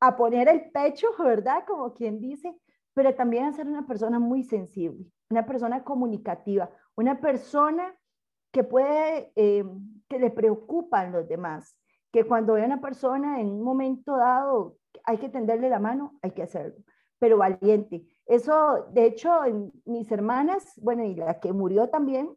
a 0.00 0.16
poner 0.16 0.48
el 0.48 0.72
pecho, 0.72 1.06
¿verdad? 1.24 1.64
Como 1.66 1.94
quien 1.94 2.20
dice, 2.20 2.52
pero 2.94 3.14
también 3.14 3.44
a 3.44 3.52
ser 3.52 3.68
una 3.68 3.86
persona 3.86 4.18
muy 4.18 4.42
sensible, 4.42 5.06
una 5.30 5.46
persona 5.46 5.84
comunicativa, 5.84 6.68
una 6.96 7.20
persona 7.20 7.96
que 8.52 8.64
puede, 8.64 9.32
eh, 9.36 9.64
que 10.08 10.18
le 10.18 10.30
preocupan 10.30 11.12
los 11.12 11.28
demás, 11.28 11.78
que 12.12 12.24
cuando 12.24 12.54
ve 12.54 12.62
a 12.62 12.66
una 12.66 12.80
persona 12.80 13.40
en 13.40 13.50
un 13.50 13.62
momento 13.62 14.16
dado 14.16 14.76
hay 15.04 15.18
que 15.18 15.28
tenderle 15.28 15.68
la 15.68 15.78
mano, 15.78 16.18
hay 16.22 16.32
que 16.32 16.42
hacerlo, 16.42 16.82
pero 17.20 17.38
valiente. 17.38 18.04
Eso, 18.26 18.86
de 18.90 19.06
hecho, 19.06 19.30
mis 19.84 20.10
hermanas, 20.10 20.72
bueno, 20.82 21.04
y 21.04 21.14
la 21.14 21.38
que 21.38 21.52
murió 21.52 21.88
también, 21.88 22.36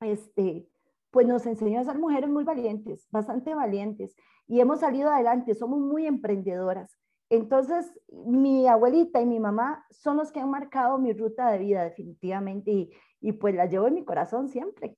este, 0.00 0.68
pues 1.14 1.28
nos 1.28 1.46
enseñó 1.46 1.80
a 1.80 1.84
ser 1.84 1.96
mujeres 1.96 2.28
muy 2.28 2.42
valientes, 2.42 3.06
bastante 3.12 3.54
valientes, 3.54 4.16
y 4.48 4.58
hemos 4.58 4.80
salido 4.80 5.10
adelante, 5.10 5.54
somos 5.54 5.78
muy 5.78 6.06
emprendedoras. 6.06 6.98
Entonces, 7.30 7.86
mi 8.26 8.66
abuelita 8.66 9.20
y 9.20 9.26
mi 9.26 9.38
mamá 9.38 9.86
son 9.92 10.16
los 10.16 10.32
que 10.32 10.40
han 10.40 10.50
marcado 10.50 10.98
mi 10.98 11.12
ruta 11.12 11.52
de 11.52 11.58
vida 11.60 11.84
definitivamente 11.84 12.72
y, 12.72 12.90
y 13.20 13.30
pues 13.30 13.54
la 13.54 13.66
llevo 13.66 13.86
en 13.86 13.94
mi 13.94 14.04
corazón 14.04 14.48
siempre. 14.48 14.96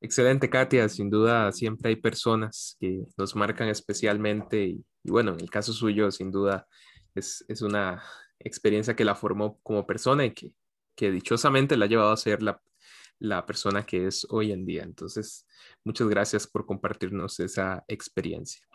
Excelente, 0.00 0.48
Katia. 0.48 0.88
Sin 0.88 1.10
duda, 1.10 1.50
siempre 1.50 1.88
hay 1.88 1.96
personas 1.96 2.76
que 2.78 3.02
nos 3.16 3.34
marcan 3.34 3.66
especialmente 3.66 4.66
y, 4.66 4.84
bueno, 5.02 5.32
en 5.32 5.40
el 5.40 5.50
caso 5.50 5.72
suyo, 5.72 6.12
sin 6.12 6.30
duda, 6.30 6.68
es, 7.16 7.44
es, 7.48 7.60
una 7.60 8.04
experiencia 8.38 8.94
que 8.94 9.04
la 9.04 9.16
formó 9.16 9.58
como 9.64 9.84
persona 9.84 10.24
y 10.24 10.30
que, 10.32 10.52
que 10.94 11.10
dichosamente 11.10 11.76
la 11.76 11.86
ha 11.86 11.88
llevado 11.88 12.12
a 12.12 12.16
ser 12.16 12.40
la, 12.40 12.62
la 13.18 13.44
persona 13.46 13.84
que 13.84 14.06
es 14.06 14.26
hoy 14.30 14.52
en 14.52 14.64
día. 14.64 14.82
Entonces, 14.82 15.46
muchas 15.84 16.08
gracias 16.08 16.46
por 16.46 16.66
compartirnos 16.66 17.40
esa 17.40 17.84
experiencia. 17.88 18.66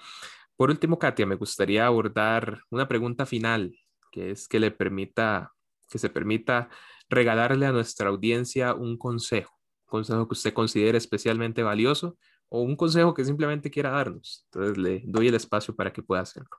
Por 0.56 0.70
último, 0.70 1.00
Katia, 1.00 1.26
me 1.26 1.36
gustaría 1.36 1.86
abordar 1.86 2.62
una 2.70 2.88
pregunta 2.88 3.26
final, 3.26 3.76
que 4.12 4.32
es 4.32 4.48
que 4.48 4.60
le 4.60 4.72
permita, 4.72 5.52
que 5.90 5.98
se 5.98 6.10
permita 6.10 6.70
regalarle 7.10 7.66
a 7.66 7.72
nuestra 7.72 8.10
audiencia 8.10 8.74
un 8.74 8.98
consejo, 8.98 9.60
un 9.86 9.88
consejo 9.88 10.28
que 10.28 10.34
usted 10.34 10.54
considere 10.54 10.98
especialmente 10.98 11.64
valioso 11.64 12.18
o 12.50 12.62
un 12.62 12.76
consejo 12.76 13.14
que 13.14 13.26
simplemente 13.26 13.72
quiera 13.72 13.90
darnos. 13.90 14.46
Entonces, 14.52 14.78
le 14.78 15.04
doy 15.06 15.28
el 15.28 15.36
espacio 15.36 15.76
para 15.76 15.92
que 15.92 16.04
pueda 16.04 16.22
hacerlo. 16.22 16.58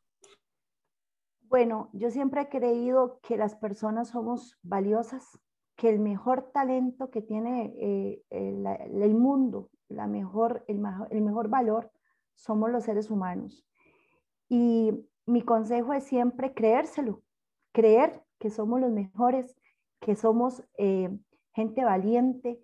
Bueno, 1.42 1.88
yo 1.92 2.10
siempre 2.10 2.40
he 2.42 2.48
creído 2.48 3.20
que 3.22 3.36
las 3.36 3.54
personas 3.54 4.08
somos 4.08 4.58
valiosas, 4.62 5.38
que 5.76 5.88
el 5.88 5.98
mejor 5.98 6.50
talento 6.52 7.10
que 7.10 7.20
tiene 7.20 7.74
eh, 7.78 8.22
el, 8.30 9.14
mundo, 9.14 9.70
la 9.88 10.06
mejor, 10.06 10.64
el, 10.68 10.80
el 11.10 11.22
mejor 11.22 11.48
valor, 11.48 11.90
somos 12.34 12.70
los 12.70 12.84
seres 12.84 13.10
humanos. 13.10 13.66
Y 14.48 14.92
mi 15.26 15.42
consejo 15.42 15.92
es 15.92 16.04
siempre 16.04 16.54
creérselo, 16.54 17.22
creer 17.72 18.22
que 18.38 18.50
somos 18.50 18.80
los 18.80 18.92
mejores, 18.92 19.56
que 20.00 20.14
somos 20.16 20.62
eh, 20.76 21.10
gente 21.54 21.84
valiente, 21.84 22.60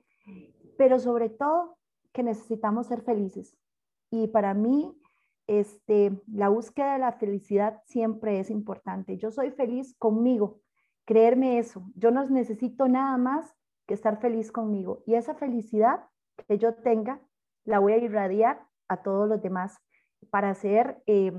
pero 0.76 0.98
sobre 0.98 1.30
todo 1.30 1.78
que 2.12 2.22
necesitamos 2.22 2.86
ser 2.86 3.02
felices. 3.02 3.56
Y 4.10 4.28
para 4.28 4.54
mí, 4.54 4.94
este, 5.46 6.20
la 6.26 6.48
búsqueda 6.48 6.92
de 6.94 6.98
la 6.98 7.12
felicidad 7.12 7.80
siempre 7.86 8.40
es 8.40 8.50
importante. 8.50 9.16
Yo 9.16 9.30
soy 9.30 9.50
feliz 9.52 9.94
conmigo, 9.98 10.60
creerme 11.10 11.58
eso. 11.58 11.82
Yo 11.96 12.12
no 12.12 12.24
necesito 12.30 12.86
nada 12.86 13.18
más 13.18 13.52
que 13.88 13.94
estar 13.94 14.20
feliz 14.20 14.52
conmigo. 14.52 15.02
Y 15.06 15.14
esa 15.14 15.34
felicidad 15.34 16.04
que 16.46 16.56
yo 16.56 16.74
tenga, 16.74 17.20
la 17.64 17.80
voy 17.80 17.94
a 17.94 17.96
irradiar 17.96 18.64
a 18.86 19.02
todos 19.02 19.28
los 19.28 19.42
demás 19.42 19.76
para 20.30 20.54
ser 20.54 21.02
eh, 21.06 21.32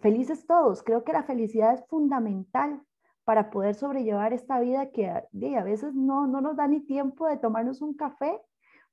felices 0.00 0.46
todos. 0.46 0.82
Creo 0.82 1.04
que 1.04 1.12
la 1.12 1.24
felicidad 1.24 1.74
es 1.74 1.84
fundamental 1.88 2.80
para 3.24 3.50
poder 3.50 3.74
sobrellevar 3.74 4.32
esta 4.32 4.58
vida 4.60 4.90
que 4.92 5.08
a, 5.10 5.28
a 5.58 5.62
veces 5.62 5.92
no, 5.94 6.26
no 6.26 6.40
nos 6.40 6.56
da 6.56 6.66
ni 6.66 6.80
tiempo 6.80 7.26
de 7.26 7.36
tomarnos 7.36 7.82
un 7.82 7.92
café, 7.92 8.40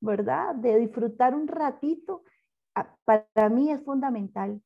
¿verdad? 0.01 0.53
De 0.53 0.77
disfrutar 0.79 1.33
un 1.33 1.47
ratito. 1.47 2.23
Ah, 2.75 2.93
para 3.05 3.47
mí 3.47 3.71
es 3.71 3.81
fundamental 3.85 4.61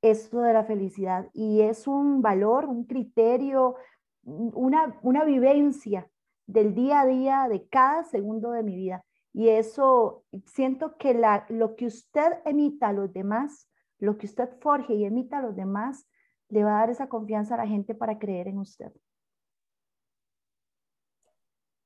eso 0.00 0.40
de 0.40 0.54
la 0.54 0.64
felicidad 0.64 1.28
y 1.34 1.60
es 1.60 1.86
un 1.86 2.22
valor, 2.22 2.64
un 2.64 2.84
criterio, 2.84 3.76
una, 4.22 4.98
una 5.02 5.24
vivencia 5.24 6.08
del 6.46 6.74
día 6.74 7.00
a 7.00 7.06
día, 7.06 7.46
de 7.48 7.66
cada 7.68 8.04
segundo 8.04 8.50
de 8.52 8.62
mi 8.62 8.76
vida. 8.76 9.04
Y 9.32 9.48
eso 9.48 10.24
siento 10.46 10.96
que 10.98 11.14
la, 11.14 11.46
lo 11.48 11.74
que 11.74 11.86
usted 11.86 12.32
emita 12.44 12.88
a 12.88 12.92
los 12.92 13.12
demás, 13.12 13.68
lo 13.98 14.18
que 14.18 14.26
usted 14.26 14.48
forje 14.60 14.94
y 14.94 15.04
emita 15.04 15.38
a 15.38 15.42
los 15.42 15.56
demás, 15.56 16.06
le 16.48 16.64
va 16.64 16.76
a 16.76 16.80
dar 16.80 16.90
esa 16.90 17.08
confianza 17.08 17.54
a 17.54 17.58
la 17.58 17.66
gente 17.66 17.94
para 17.94 18.18
creer 18.18 18.48
en 18.48 18.58
usted. 18.58 18.92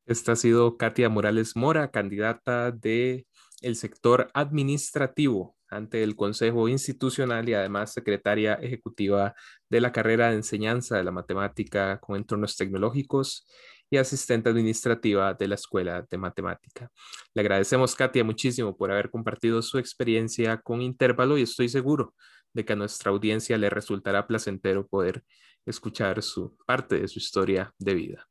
Esta 0.07 0.33
ha 0.33 0.37
sido 0.37 0.77
Katia 0.77 1.09
Morales 1.09 1.57
Mora, 1.57 1.91
candidata 1.91 2.71
del 2.71 3.27
el 3.61 3.77
sector 3.77 4.29
administrativo 4.35 5.56
ante 5.69 6.03
el 6.03 6.17
Consejo 6.17 6.69
Institucional 6.69 7.49
y 7.49 7.55
además 7.55 7.93
secretaria 7.93 8.55
ejecutiva 8.55 9.35
de 9.69 9.81
la 9.81 9.93
carrera 9.93 10.31
de 10.31 10.37
enseñanza 10.37 10.97
de 10.97 11.05
la 11.05 11.11
matemática 11.11 11.99
con 12.01 12.17
entornos 12.17 12.57
tecnológicos 12.57 13.47
y 13.91 13.99
asistente 13.99 14.49
administrativa 14.51 15.35
de 15.35 15.49
la 15.49 15.55
Escuela 15.55 16.07
de 16.09 16.19
Matemática. 16.19 16.91
Le 17.35 17.41
agradecemos, 17.41 17.95
Katia, 17.95 18.25
muchísimo 18.25 18.77
por 18.77 18.91
haber 18.91 19.11
compartido 19.11 19.63
su 19.63 19.79
experiencia 19.79 20.61
con 20.61 20.83
Intervalo 20.83 21.39
y 21.39 21.43
estoy 21.43 21.69
seguro 21.69 22.15
de 22.53 22.65
que 22.65 22.73
a 22.73 22.77
nuestra 22.77 23.11
audiencia 23.11 23.59
le 23.59 23.71
resultará 23.71 24.27
placentero 24.27 24.87
poder 24.87 25.23
escuchar 25.67 26.23
su 26.23 26.57
parte 26.67 27.01
de 27.01 27.09
su 27.09 27.19
historia 27.19 27.73
de 27.79 27.95
vida. 27.95 28.29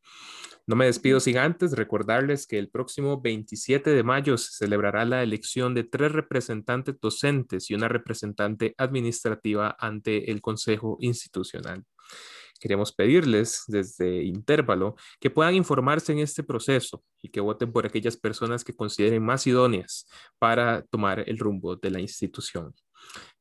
No 0.67 0.75
me 0.75 0.85
despido 0.85 1.19
sin 1.19 1.37
antes 1.37 1.73
recordarles 1.73 2.47
que 2.47 2.57
el 2.57 2.69
próximo 2.69 3.21
27 3.21 3.91
de 3.91 4.01
mayo 4.01 4.35
se 4.37 4.51
celebrará 4.51 5.05
la 5.05 5.21
elección 5.21 5.75
de 5.75 5.83
tres 5.83 6.11
representantes 6.11 6.99
docentes 6.99 7.69
y 7.69 7.75
una 7.75 7.87
representante 7.87 8.73
administrativa 8.79 9.75
ante 9.79 10.31
el 10.31 10.41
Consejo 10.41 10.97
Institucional. 11.01 11.83
Queremos 12.59 12.93
pedirles 12.93 13.65
desde 13.67 14.23
Intervalo 14.23 14.95
que 15.19 15.29
puedan 15.29 15.53
informarse 15.53 16.13
en 16.13 16.19
este 16.19 16.41
proceso 16.41 17.03
y 17.21 17.29
que 17.29 17.41
voten 17.41 17.71
por 17.71 17.85
aquellas 17.85 18.17
personas 18.17 18.63
que 18.63 18.75
consideren 18.75 19.23
más 19.23 19.45
idóneas 19.45 20.07
para 20.39 20.81
tomar 20.83 21.29
el 21.29 21.37
rumbo 21.37 21.75
de 21.75 21.91
la 21.91 21.99
institución. 21.99 22.73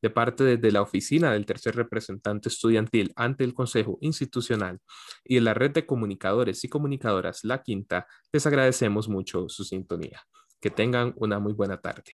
De 0.00 0.10
parte 0.10 0.56
de 0.56 0.72
la 0.72 0.82
oficina 0.82 1.32
del 1.32 1.46
tercer 1.46 1.76
representante 1.76 2.48
estudiantil 2.48 3.12
ante 3.16 3.44
el 3.44 3.54
Consejo 3.54 3.98
Institucional 4.00 4.80
y 5.24 5.36
de 5.36 5.40
la 5.40 5.54
red 5.54 5.70
de 5.70 5.86
comunicadores 5.86 6.62
y 6.64 6.68
comunicadoras 6.68 7.44
La 7.44 7.62
Quinta, 7.62 8.06
les 8.32 8.46
agradecemos 8.46 9.08
mucho 9.08 9.48
su 9.48 9.64
sintonía. 9.64 10.22
Que 10.60 10.70
tengan 10.70 11.14
una 11.16 11.38
muy 11.38 11.52
buena 11.52 11.80
tarde. 11.80 12.12